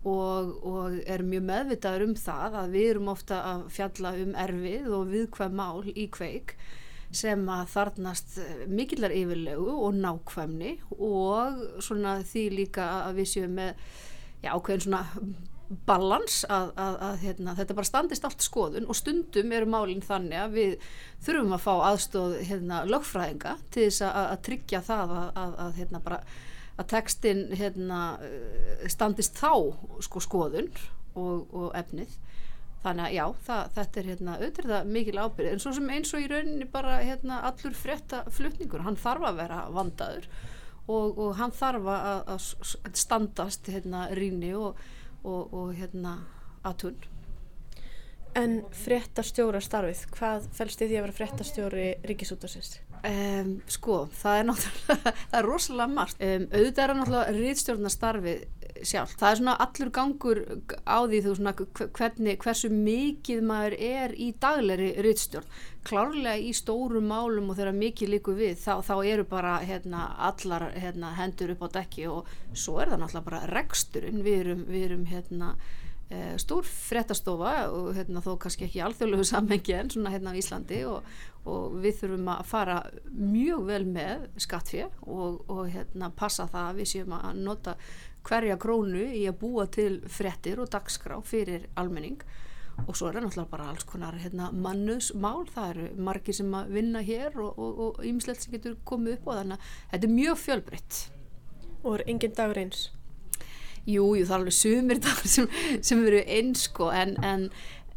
Og, 0.09 0.51
og 0.69 0.99
er 1.09 1.25
mjög 1.27 1.47
meðvitaður 1.49 2.05
um 2.05 2.13
það 2.21 2.59
að 2.61 2.77
við 2.77 2.91
erum 2.91 3.09
ofta 3.15 3.41
að 3.55 3.65
fjalla 3.73 4.13
um 4.21 4.37
erfið 4.45 4.93
og 4.99 5.09
viðkvæm 5.15 5.57
mál 5.59 5.89
í 5.89 6.07
kveik 6.13 6.55
sem 7.09 7.49
að 7.49 7.71
þarnast 7.73 8.37
eh, 8.45 8.65
mikillar 8.69 9.15
yfirlegu 9.17 9.75
og 9.81 9.97
nákvæmni 9.97 10.75
og 10.93 11.63
svona 11.85 12.19
því 12.29 12.45
líka 12.53 12.89
að 13.09 13.23
við 13.23 13.31
séum 13.33 13.57
með 13.57 13.73
já, 14.45 14.53
ákveðin 14.53 14.85
svona 14.85 15.03
balans 15.69 16.43
að, 16.49 16.71
að, 16.81 16.95
að 17.05 17.17
hérna, 17.23 17.55
þetta 17.59 17.75
bara 17.77 17.89
standist 17.89 18.25
allt 18.25 18.45
skoðun 18.45 18.87
og 18.89 18.97
stundum 18.97 19.51
eru 19.53 19.69
málinn 19.69 20.05
þannig 20.05 20.41
að 20.41 20.55
við 20.57 20.87
þurfum 21.27 21.57
að 21.57 21.65
fá 21.65 21.73
aðstóð 21.91 22.37
hérna, 22.49 22.79
lögfræðinga 22.89 23.57
til 23.75 23.89
þess 23.89 24.07
að, 24.09 24.21
að 24.23 24.45
tryggja 24.49 24.81
það 24.87 25.13
að, 25.19 25.59
hérna, 25.77 26.01
bara, 26.05 26.23
textin 26.89 27.45
hérna, 27.59 28.01
eh, 28.25 28.89
standist 28.89 29.37
þá 29.37 29.53
sko, 30.07 30.25
skoðun 30.25 30.73
og, 31.19 31.49
og 31.53 31.71
efnið. 31.77 32.17
Þannig 32.79 33.05
að 33.05 33.17
já, 33.17 33.25
það, 33.49 33.73
þetta 33.77 34.01
er 34.01 34.13
hérna, 34.13 34.37
auðvitað 34.39 34.93
mikil 34.95 35.19
ábyrð 35.19 35.51
en 35.53 35.65
svo 35.65 35.73
sem 35.77 35.89
eins 35.93 36.13
og 36.15 36.23
í 36.23 36.29
rauninni 36.31 36.69
bara 36.71 37.01
hérna, 37.03 37.43
allur 37.51 37.75
frétta 37.77 38.23
flutningur, 38.33 38.87
hann 38.87 38.97
þarf 38.97 39.33
að 39.33 39.41
vera 39.43 39.65
vandaður 39.75 40.29
og, 40.89 41.19
og 41.19 41.35
hann 41.37 41.53
þarf 41.53 41.91
að, 41.93 42.47
standast 42.97 43.69
rýni 44.17 44.55
og, 44.57 44.79
og, 45.25 45.55
og 45.55 45.73
hérna, 45.77 46.19
aðtun 46.67 46.99
En 48.37 48.61
fréttastjóra 48.77 49.61
starfið, 49.63 50.05
hvað 50.15 50.45
fælst 50.55 50.83
í 50.85 50.89
því 50.89 50.99
að 50.99 51.07
vera 51.07 51.17
fréttastjóri 51.17 51.87
ríkisútarsins? 52.07 52.77
Um, 52.99 53.55
sko, 53.71 54.03
það 54.19 54.41
er 54.41 54.47
náttúrulega, 54.49 55.13
það 55.31 55.39
er 55.41 55.49
rosalega 55.49 55.95
margt. 55.95 56.23
Um, 56.23 56.47
auðvitað 56.53 56.85
er 56.85 56.93
náttúrulega 56.99 57.35
rítstjórnarstarfið 57.39 58.45
sjálf. 58.87 59.15
Það 59.19 59.31
er 59.31 59.41
svona 59.41 59.55
allur 59.65 59.91
gangur 59.95 60.41
á 60.87 60.99
því 61.09 61.21
þú 61.25 61.33
svona 61.39 61.55
hve- 61.59 61.89
hvernig, 61.99 62.39
hversu 62.45 62.71
mikið 62.75 63.43
maður 63.49 63.77
er 63.89 64.15
í 64.15 64.29
daglegri 64.41 64.91
rítstjórn. 65.07 65.49
Klárlega 65.89 66.37
í 66.43 66.53
stórum 66.53 67.09
málum 67.09 67.49
og 67.51 67.57
þegar 67.57 67.79
mikið 67.79 68.13
líku 68.15 68.35
við, 68.37 68.57
þá, 68.61 68.83
þá 68.85 68.95
eru 69.09 69.25
bara 69.25 69.59
hérna, 69.65 70.07
allar 70.29 70.69
hérna, 70.77 71.15
hendur 71.17 71.55
upp 71.55 71.65
á 71.65 71.69
dekki 71.81 72.07
og 72.13 72.29
svo 72.53 72.79
er 72.83 72.93
það 72.93 73.05
náttúrulega 73.05 73.29
bara 73.31 73.45
reksturinn. 73.55 74.23
Við 74.27 74.41
erum, 74.45 74.65
við 74.69 74.85
erum 74.91 75.07
hérna, 75.09 75.55
eh, 76.11 76.37
stór 76.41 76.69
fréttastofa 76.69 77.55
og 77.73 77.95
hérna, 77.97 78.21
þó 78.25 78.37
kannski 78.41 78.69
ekki 78.69 78.85
alþjóðlegu 78.85 79.25
samhengi 79.29 79.75
en 79.79 79.91
svona 79.91 80.13
hérna 80.13 80.33
á 80.33 80.39
Íslandi 80.41 80.83
og, 80.89 81.03
og 81.49 81.79
við 81.81 82.03
þurfum 82.03 82.29
að 82.35 82.45
fara 82.45 82.77
mjög 83.09 83.65
vel 83.69 83.85
með 83.89 84.29
skattfjö 84.45 84.91
og, 85.07 85.43
og 85.49 85.69
hérna, 85.73 86.11
passa 86.17 86.45
það 86.49 86.71
að 86.73 86.81
við 86.83 86.91
séum 86.93 87.17
að 87.17 87.41
nota 87.45 87.77
hverja 88.27 88.59
krónu 88.61 89.07
í 89.15 89.25
að 89.29 89.39
búa 89.43 89.67
til 89.71 90.01
fréttir 90.11 90.61
og 90.63 90.71
dagskrá 90.73 91.21
fyrir 91.25 91.69
almenning. 91.79 92.21
Og 92.87 92.95
svo 92.95 93.09
er 93.09 93.19
það 93.19 93.25
náttúrulega 93.27 93.51
bara 93.51 93.71
alls 93.73 93.87
konar 93.89 94.19
hérna, 94.23 94.53
mannusmál, 94.55 95.49
það 95.51 95.71
eru 95.73 95.87
margir 96.07 96.37
sem 96.39 96.53
að 96.55 96.69
vinna 96.77 97.03
hér 97.03 97.41
og 97.43 97.99
ýmislegt 98.07 98.45
sem 98.45 98.55
getur 98.55 98.77
komið 98.87 99.17
upp 99.17 99.33
og 99.33 99.41
þannig 99.41 99.57
að 99.59 99.73
þetta 99.95 100.09
er 100.09 100.15
mjög 100.15 100.39
fjölbreytt. 100.45 101.01
Og 101.83 101.91
er 101.97 102.07
engin 102.13 102.37
dagur 102.39 102.63
eins? 102.63 102.85
Jú, 103.89 104.05
jú, 104.19 104.25
það 104.29 104.35
er 104.35 104.39
alveg 104.43 104.55
sumir 104.55 104.99
dagar 105.01 105.31
sem, 105.33 105.47
sem 105.81 106.07
eru 106.07 106.21
eins 106.29 106.67
sko. 106.69 106.91
En, 106.93 107.17
en 107.25 107.49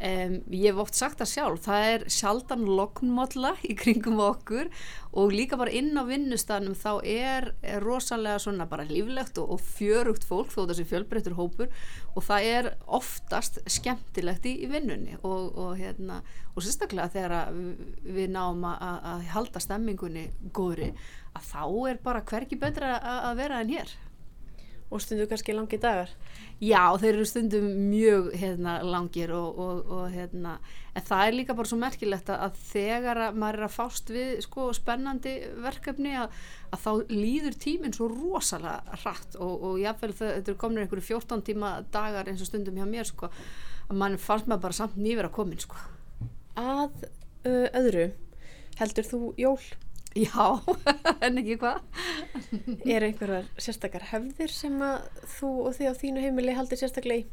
um, 0.02 0.34
ég 0.52 0.72
hef 0.72 0.80
oft 0.84 0.97
sagt 0.97 1.20
það 1.22 1.30
sjálf, 1.32 1.62
það 1.68 1.86
er 1.93 2.04
sjaldan 2.12 2.66
lognmólla 2.66 3.54
í 3.70 3.76
kringum 3.78 4.20
okkur 4.26 4.70
og 5.12 5.34
líka 5.36 5.58
bara 5.60 5.74
inn 5.76 5.91
á 5.97 6.04
vinnustanum 6.08 6.74
þá 6.78 6.91
er, 7.04 7.49
er 7.62 7.84
rosalega 7.84 8.39
svona 8.39 8.68
bara 8.72 8.86
líflegt 8.88 9.38
og, 9.41 9.56
og 9.58 9.64
fjörugt 9.64 10.24
fólk 10.28 10.54
þó 10.54 10.64
þessi 10.70 10.86
fjölbreyttur 10.89 11.36
hópur 11.39 11.72
og 12.16 12.24
það 12.28 12.47
er 12.52 12.70
oftast 12.88 13.60
skemmtilegt 13.72 14.45
í, 14.47 14.56
í 14.66 14.70
vinnunni 14.72 15.18
og, 15.22 15.52
og, 15.56 15.74
hérna, 15.80 16.22
og 16.56 16.64
sérstaklega 16.66 17.12
þegar 17.16 17.52
við 18.08 18.32
náum 18.36 18.64
að- 18.72 19.02
að 19.16 19.28
halda 19.36 19.64
stemmingunni 19.64 20.30
góðri 20.56 20.93
að 21.36 21.45
þá 21.52 21.62
er 21.91 21.99
bara 22.04 22.24
hverki 22.28 22.58
betra 22.60 22.95
að, 22.99 23.20
að 23.32 23.38
vera 23.43 23.60
en 23.64 23.70
hér 23.76 23.91
Og 24.91 24.99
stundu 24.99 25.23
kannski 25.31 25.53
langi 25.55 25.77
dagar? 25.79 26.09
Já, 26.59 26.81
þeir 26.99 27.13
eru 27.15 27.25
stundum 27.25 27.67
mjög 27.89 28.25
hérna, 28.37 28.73
langir 28.83 29.31
og, 29.31 29.59
og, 29.63 29.77
og 29.95 30.09
hérna, 30.11 30.57
en 30.93 31.05
það 31.07 31.21
er 31.29 31.37
líka 31.37 31.55
bara 31.55 31.69
svo 31.71 31.77
merkilegt 31.79 32.27
að, 32.35 32.57
þegar 32.73 33.21
að 33.29 33.37
maður 33.39 33.59
er 33.61 33.65
að 33.69 33.75
fást 33.77 34.11
við 34.11 34.33
sko, 34.43 34.65
spennandi 34.75 35.33
verkefni 35.63 36.11
að, 36.19 36.35
að 36.75 36.83
þá 36.83 36.91
líður 37.15 37.55
tíminn 37.63 37.95
svo 37.95 38.09
rosalega 38.11 38.99
hratt 39.05 39.39
og, 39.39 39.53
og 39.71 39.79
jáfnvel 39.79 40.11
þau- 40.19 40.27
þetta 40.35 40.51
er 40.53 40.59
komin 40.65 40.83
einhverju 40.83 41.07
14 41.07 41.45
tíma 41.49 41.71
dagar 41.95 42.27
eins 42.27 42.43
og 42.43 42.51
stundum 42.51 42.77
hjá 42.81 42.85
mér 42.91 43.07
sko, 43.09 43.31
að 43.87 44.01
mann 44.03 44.19
fannst 44.19 44.51
maður 44.51 44.65
bara 44.67 44.79
samt 44.83 44.99
nýver 44.99 45.29
að 45.31 45.37
komin 45.39 45.63
sko. 45.63 45.79
Að 46.59 47.07
uh, 47.47 47.67
öðru, 47.79 48.09
heldur 48.83 49.07
þú 49.07 49.23
jól? 49.39 49.57
Já, 50.18 50.59
en 51.26 51.39
ekki 51.39 51.55
hvað? 51.62 51.78
er 52.84 53.05
einhverjar 53.07 53.45
sérstakar 53.55 54.03
hefðir 54.09 54.51
sem 54.51 54.76
að 54.84 55.05
þú 55.38 55.51
og 55.70 55.78
þið 55.78 55.88
á 55.88 55.93
þínu 56.01 56.26
heimili 56.26 56.55
haldir 56.57 56.82
sérstaklega 56.82 57.24
í? 57.24 57.30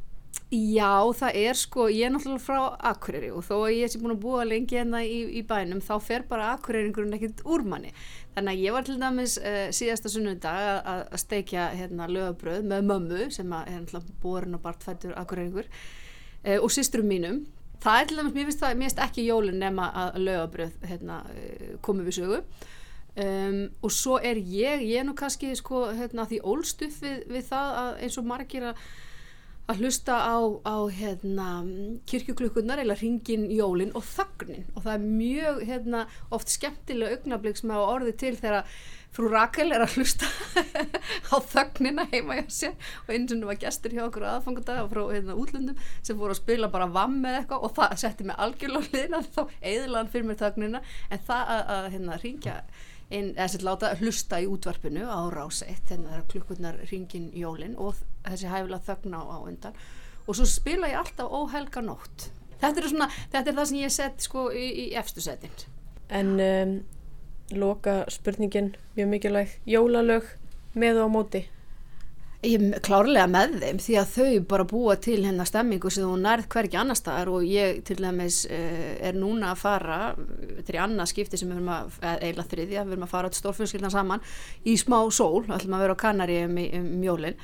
Já, 0.49 1.05
það 1.13 1.37
er 1.43 1.59
sko, 1.61 1.87
ég 1.93 2.07
er 2.07 2.13
náttúrulega 2.15 2.41
frá 2.41 2.61
Akureyri 2.91 3.29
og 3.35 3.43
þó 3.45 3.55
að 3.59 3.75
ég 3.77 3.91
sé 3.93 3.99
búin 4.01 4.15
að 4.15 4.23
búa 4.23 4.47
lengi 4.49 4.79
hérna 4.79 5.03
í, 5.05 5.19
í 5.37 5.43
bænum, 5.45 5.83
þá 5.85 5.93
fer 6.05 6.25
bara 6.29 6.55
Akureyringurinn 6.55 7.17
ekkert 7.19 7.43
úr 7.45 7.67
manni. 7.69 7.91
Þannig 8.37 8.55
að 8.55 8.63
ég 8.65 8.77
var 8.77 8.87
til 8.87 8.97
dæmis 9.01 9.35
uh, 9.43 9.67
síðasta 9.77 10.13
sunnudag 10.13 10.89
að, 10.89 11.03
steikja 11.21 11.67
hérna 11.77 12.09
lögabröð 12.09 12.65
með 12.71 12.89
mömmu 12.89 13.29
sem 13.35 13.53
að 13.53 13.73
er 13.73 13.83
náttúrulega 13.83 14.17
borin 14.23 14.57
og 14.57 14.65
bartfættur 14.65 15.17
Akureyringur 15.21 15.69
uh, 15.69 16.59
og 16.63 16.71
systrum 16.73 17.11
mínum. 17.13 17.43
Það 17.83 18.01
er 18.01 18.09
til 18.09 18.19
dæmis, 18.19 18.35
mér 18.35 18.49
finnst 18.49 18.63
það, 18.65 18.77
mér 18.79 18.89
finnst 18.89 19.03
ekki 19.07 19.27
jólin 19.29 19.61
nema 19.63 19.89
að 20.05 20.21
lögabröð 20.27 20.89
hérna, 20.91 21.21
uh, 21.31 21.75
komi 21.85 22.07
við 22.09 22.19
sögu. 22.21 22.41
Um, 23.19 23.61
og 23.83 23.91
svo 23.91 24.21
er 24.23 24.39
ég, 24.39 24.85
ég 24.87 25.01
er 25.01 25.07
nú 25.07 25.15
kannski 25.19 25.51
sko, 25.59 25.89
hérna, 25.99 26.27
því 26.31 26.39
ólstuð 26.47 26.99
við, 27.03 27.23
við 27.33 27.47
það 27.51 27.79
að 27.83 28.03
eins 28.07 28.19
og 28.21 28.29
margir 28.31 28.67
að 28.71 28.83
að 29.69 29.83
hlusta 29.83 30.15
á, 30.17 30.39
á 30.65 30.77
hérna, 30.89 31.49
kirkjuklukkunar 32.09 32.81
eða 32.81 32.97
ringin 33.03 33.51
jólin 33.53 33.93
og 33.99 34.07
þögnin 34.07 34.65
og 34.73 34.87
það 34.87 34.95
er 34.95 35.03
mjög 35.05 35.59
hérna, 35.69 36.05
oft 36.33 36.53
skemmtilega 36.55 37.19
augnablík 37.19 37.61
sem 37.61 37.75
hafa 37.75 37.91
orðið 37.99 38.17
til 38.23 38.33
þegar 38.39 38.79
frú 39.15 39.31
Rakel 39.33 39.73
er 39.75 39.83
að 39.85 39.97
hlusta 39.99 40.29
á 41.33 41.37
þögnina 41.53 42.05
heima 42.13 42.39
hjá 42.39 42.45
sér 42.55 42.75
og 43.05 43.13
eins 43.15 43.33
og 43.35 43.47
var 43.49 43.61
gestur 43.63 43.95
hjá 43.97 44.05
okkur 44.07 44.27
aðfangadag 44.29 44.91
frá 44.93 45.01
hérna, 45.11 45.37
útlöndum 45.39 45.81
sem 46.03 46.19
voru 46.19 46.37
að 46.37 46.43
spila 46.43 46.71
bara 46.73 46.91
vamm 46.93 47.19
með 47.25 47.41
eitthvað 47.41 47.67
og 47.67 47.75
það 47.79 47.97
setti 48.05 48.29
mig 48.29 48.39
algjörlega 48.39 48.93
hliðina 48.93 49.23
þá 49.27 49.43
eðilaðan 49.73 50.13
fyrir 50.13 50.29
mér 50.29 50.41
þögnina. 50.43 50.83
En 51.11 51.25
það 51.29 51.53
að, 51.55 51.63
að 51.77 51.91
hérna, 51.95 52.19
ringja 52.23 52.57
inn, 53.09 53.31
eða 53.35 53.49
sér 53.55 53.65
láta 53.67 53.95
hlusta 54.03 54.41
í 54.43 54.49
útvarpinu 54.51 55.07
á 55.09 55.21
ráseitt, 55.33 55.89
hérna 55.89 56.13
þegar 56.13 56.29
klukkurnar 56.35 56.83
ringin 56.93 57.31
jólin 57.37 57.79
og 57.81 57.97
þessi 58.27 58.53
hæfilega 58.53 58.85
þögna 58.91 59.25
á, 59.25 59.37
undan. 59.41 59.81
Og 60.29 60.37
svo 60.37 60.45
spila 60.49 60.91
ég 60.91 61.01
alltaf 61.01 61.33
óhelga 61.33 61.83
nótt. 61.85 62.29
Þetta 62.59 62.83
er, 62.83 62.89
svona, 62.91 63.09
þetta 63.33 63.51
er 63.51 63.59
það 63.59 63.69
sem 63.71 63.81
ég 63.81 63.93
set 63.95 64.25
sko 64.25 64.49
í, 64.51 64.65
í 64.83 64.87
efstu 64.99 65.23
setin 65.23 65.53
En 66.11 66.33
um, 66.43 66.73
loka 67.57 68.03
spurningin, 68.13 68.75
mjög 68.97 69.09
mikilvæg, 69.15 69.55
jólalög 69.67 70.27
með 70.79 71.01
og 71.05 71.09
á 71.09 71.15
móti? 71.15 71.45
Ég 72.47 72.63
er 72.63 72.79
klárlega 72.87 73.25
með 73.27 73.57
þeim 73.65 73.79
því 73.83 73.95
að 73.99 74.11
þau 74.15 74.35
bara 74.53 74.65
búa 74.71 74.95
til 75.03 75.17
hérna 75.25 75.43
stemmingu 75.49 75.91
sem 75.91 76.05
þú 76.07 76.19
nærð 76.23 76.45
hverki 76.53 76.79
annar 76.79 76.95
staðar 77.01 77.33
og 77.35 77.43
ég 77.51 77.81
til 77.89 77.97
dæmis 77.99 78.45
uh, 78.47 78.93
er 79.09 79.17
núna 79.19 79.51
að 79.57 79.63
fara 79.65 79.97
þetta 80.21 80.71
er 80.71 80.79
í 80.79 80.83
annað 80.85 81.11
skipti 81.11 81.41
sem 81.41 81.51
við 81.51 81.57
erum 81.59 81.73
að 81.75 81.99
eiginlega 82.13 82.47
þriðja, 82.53 82.85
við 82.87 82.95
erum 82.95 83.09
að 83.09 83.13
fara 83.17 83.33
til 83.35 83.41
stórfjölskyldan 83.43 83.95
saman 83.97 84.23
í 84.71 84.77
smá 84.79 85.01
sól, 85.11 85.43
ætlum 85.51 85.75
að 85.81 85.83
vera 85.89 85.99
á 85.99 86.03
Kanari 86.05 86.39
um, 86.47 86.55
í- 86.63 86.71
um 86.79 86.89
jólin 87.09 87.41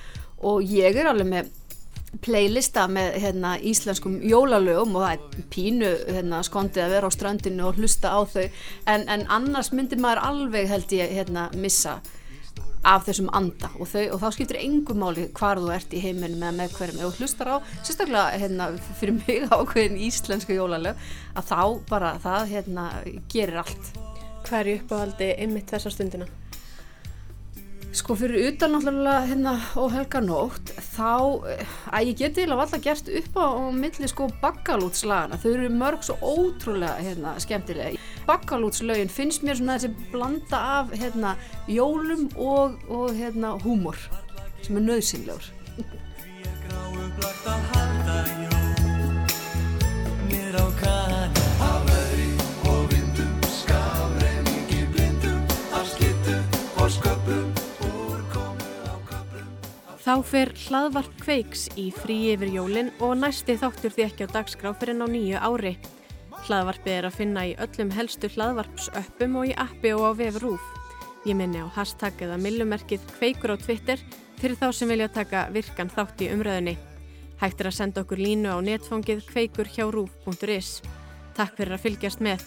og 0.47 0.63
ég 0.71 0.95
er 1.03 1.11
alveg 1.11 1.31
með 1.33 1.51
playlista 2.23 2.87
með 2.91 3.19
hérna, 3.23 3.55
íslenskum 3.59 4.19
jólalögum 4.23 4.95
og 4.99 5.07
það 5.07 5.15
er 5.15 5.47
pínu 5.55 5.93
hérna, 6.09 6.43
skondið 6.47 6.85
að 6.85 6.95
vera 6.97 7.11
á 7.11 7.17
strandinu 7.17 7.69
og 7.69 7.81
hlusta 7.81 8.13
á 8.15 8.21
þau. 8.29 8.45
En, 8.91 9.09
en 9.09 9.25
annars 9.33 9.73
myndir 9.75 10.03
maður 10.03 10.23
alveg 10.29 10.69
held 10.71 10.95
ég 10.95 11.17
hérna, 11.19 11.49
missa 11.59 11.99
af 12.85 13.07
þessum 13.07 13.31
anda. 13.37 13.71
Og, 13.81 13.89
þau, 13.89 14.05
og 14.15 14.23
þá 14.23 14.27
skiptir 14.37 14.61
engum 14.61 15.01
máli 15.01 15.27
hvar 15.37 15.61
þú 15.61 15.73
ert 15.75 15.95
í 15.97 16.03
heiminum 16.05 16.43
eða 16.45 16.57
með 16.59 16.79
hverjum. 16.79 17.03
Og 17.09 17.19
hlustar 17.19 17.51
á, 17.51 17.57
sérstaklega 17.81 18.39
hérna, 18.43 18.71
fyrir 19.01 19.19
mig 19.23 19.49
ákveðin 19.55 20.01
íslensku 20.09 20.57
jólalög 20.57 21.01
að 21.35 21.51
þá 21.51 21.61
bara 21.91 22.15
það 22.23 22.51
hérna, 22.55 22.89
gerir 23.33 23.63
allt. 23.65 23.95
Er 24.55 24.69
í 24.69 24.75
uppáhaldi 24.77 25.31
einmitt 25.41 25.73
þessa 25.73 25.91
stundina? 25.91 26.29
Sko 27.95 28.17
fyrir 28.19 28.49
utan 28.49 28.73
náttúrulega 28.75 29.21
hérna 29.29 29.53
og 29.79 29.93
helga 29.95 30.19
nótt 30.19 30.73
þá 30.97 31.47
eh, 31.47 31.75
að 31.95 32.09
ég 32.09 32.17
geti 32.19 32.43
eiginlega 32.43 32.65
alltaf 32.65 32.83
gert 32.83 33.11
upp 33.21 33.37
á, 33.39 33.47
milli 33.71 34.11
sko 34.11 34.27
bakkalútslagana 34.43 35.39
þau 35.39 35.53
eru 35.53 35.69
mörg 35.71 36.03
svo 36.03 36.17
ótrúlega 36.19 36.99
hérna 36.99 37.37
skemmtilega. 37.39 37.95
Bakkalútslögin 38.27 39.13
finnst 39.15 39.47
mér 39.47 39.61
svona 39.61 39.79
þessi 39.79 40.11
blanda 40.11 40.63
af 40.81 40.91
hérna 40.91 41.37
jólum 41.71 42.27
og, 42.35 42.81
og 42.91 43.15
hérna 43.15 43.55
húmor 43.63 44.01
sem 44.65 44.75
er 44.75 44.89
nöðsynlegur. 44.91 45.64
Þá 60.05 60.19
fer 60.29 60.51
hlaðvarp 60.67 61.13
kveiks 61.23 61.63
í 61.81 61.87
frí 61.97 62.19
yfir 62.35 62.51
jólin 62.53 62.91
og 63.01 63.15
næsti 63.23 63.55
þáttur 63.57 63.93
því 63.95 64.03
ekki 64.05 64.27
á 64.29 64.35
dagskrá 64.35 64.73
fyrir 64.77 65.01
á 65.01 65.09
nýju 65.09 65.39
ári. 65.41 65.71
Hlaðvarpið 66.45 66.93
er 66.93 67.07
að 67.09 67.15
finna 67.17 67.45
í 67.49 67.55
öllum 67.57 67.93
helstu 67.97 68.29
hlaðvarpsöppum 68.35 69.39
og 69.41 69.49
í 69.49 69.55
appi 69.65 69.95
og 69.97 70.05
á 70.05 70.11
vef 70.19 70.37
rúf. 70.43 70.67
Ég 71.25 71.39
minni 71.39 71.63
á 71.65 71.73
hashtag 71.73 72.21
eða 72.21 72.37
millumerkið 72.37 73.07
kveikur 73.15 73.55
á 73.55 73.63
Twitter 73.63 74.03
fyrir 74.43 74.59
þá 74.61 74.67
sem 74.77 74.93
vilja 74.93 75.09
taka 75.09 75.47
virkan 75.55 75.89
þátt 75.89 76.21
í 76.21 76.29
umræðunni. 76.35 76.75
Hægt 77.41 77.63
er 77.65 77.71
að 77.71 77.79
senda 77.79 78.03
okkur 78.05 78.21
línu 78.21 78.53
á 78.53 78.61
netfangið 78.61 79.25
kveikur 79.31 79.71
hjá 79.73 79.87
rúf.is. 79.89 80.83
Takk 81.33 81.57
fyrir 81.57 81.79
að 81.79 81.87
fylgjast 81.87 82.21
með. 82.21 82.45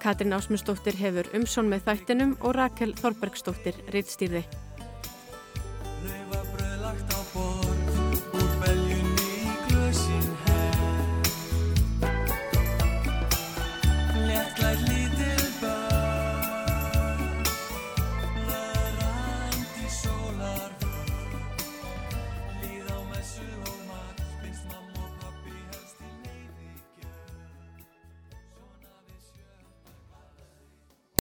Katrin 0.00 0.32
Ásmundsdóttir 0.32 0.96
hefur 0.96 1.28
umsjón 1.36 1.68
með 1.68 1.84
þættinum 1.90 2.32
og 2.40 2.56
Rakel 2.56 2.96
Þorbergsdóttir 2.96 3.76
rittstýrði. 3.92 4.46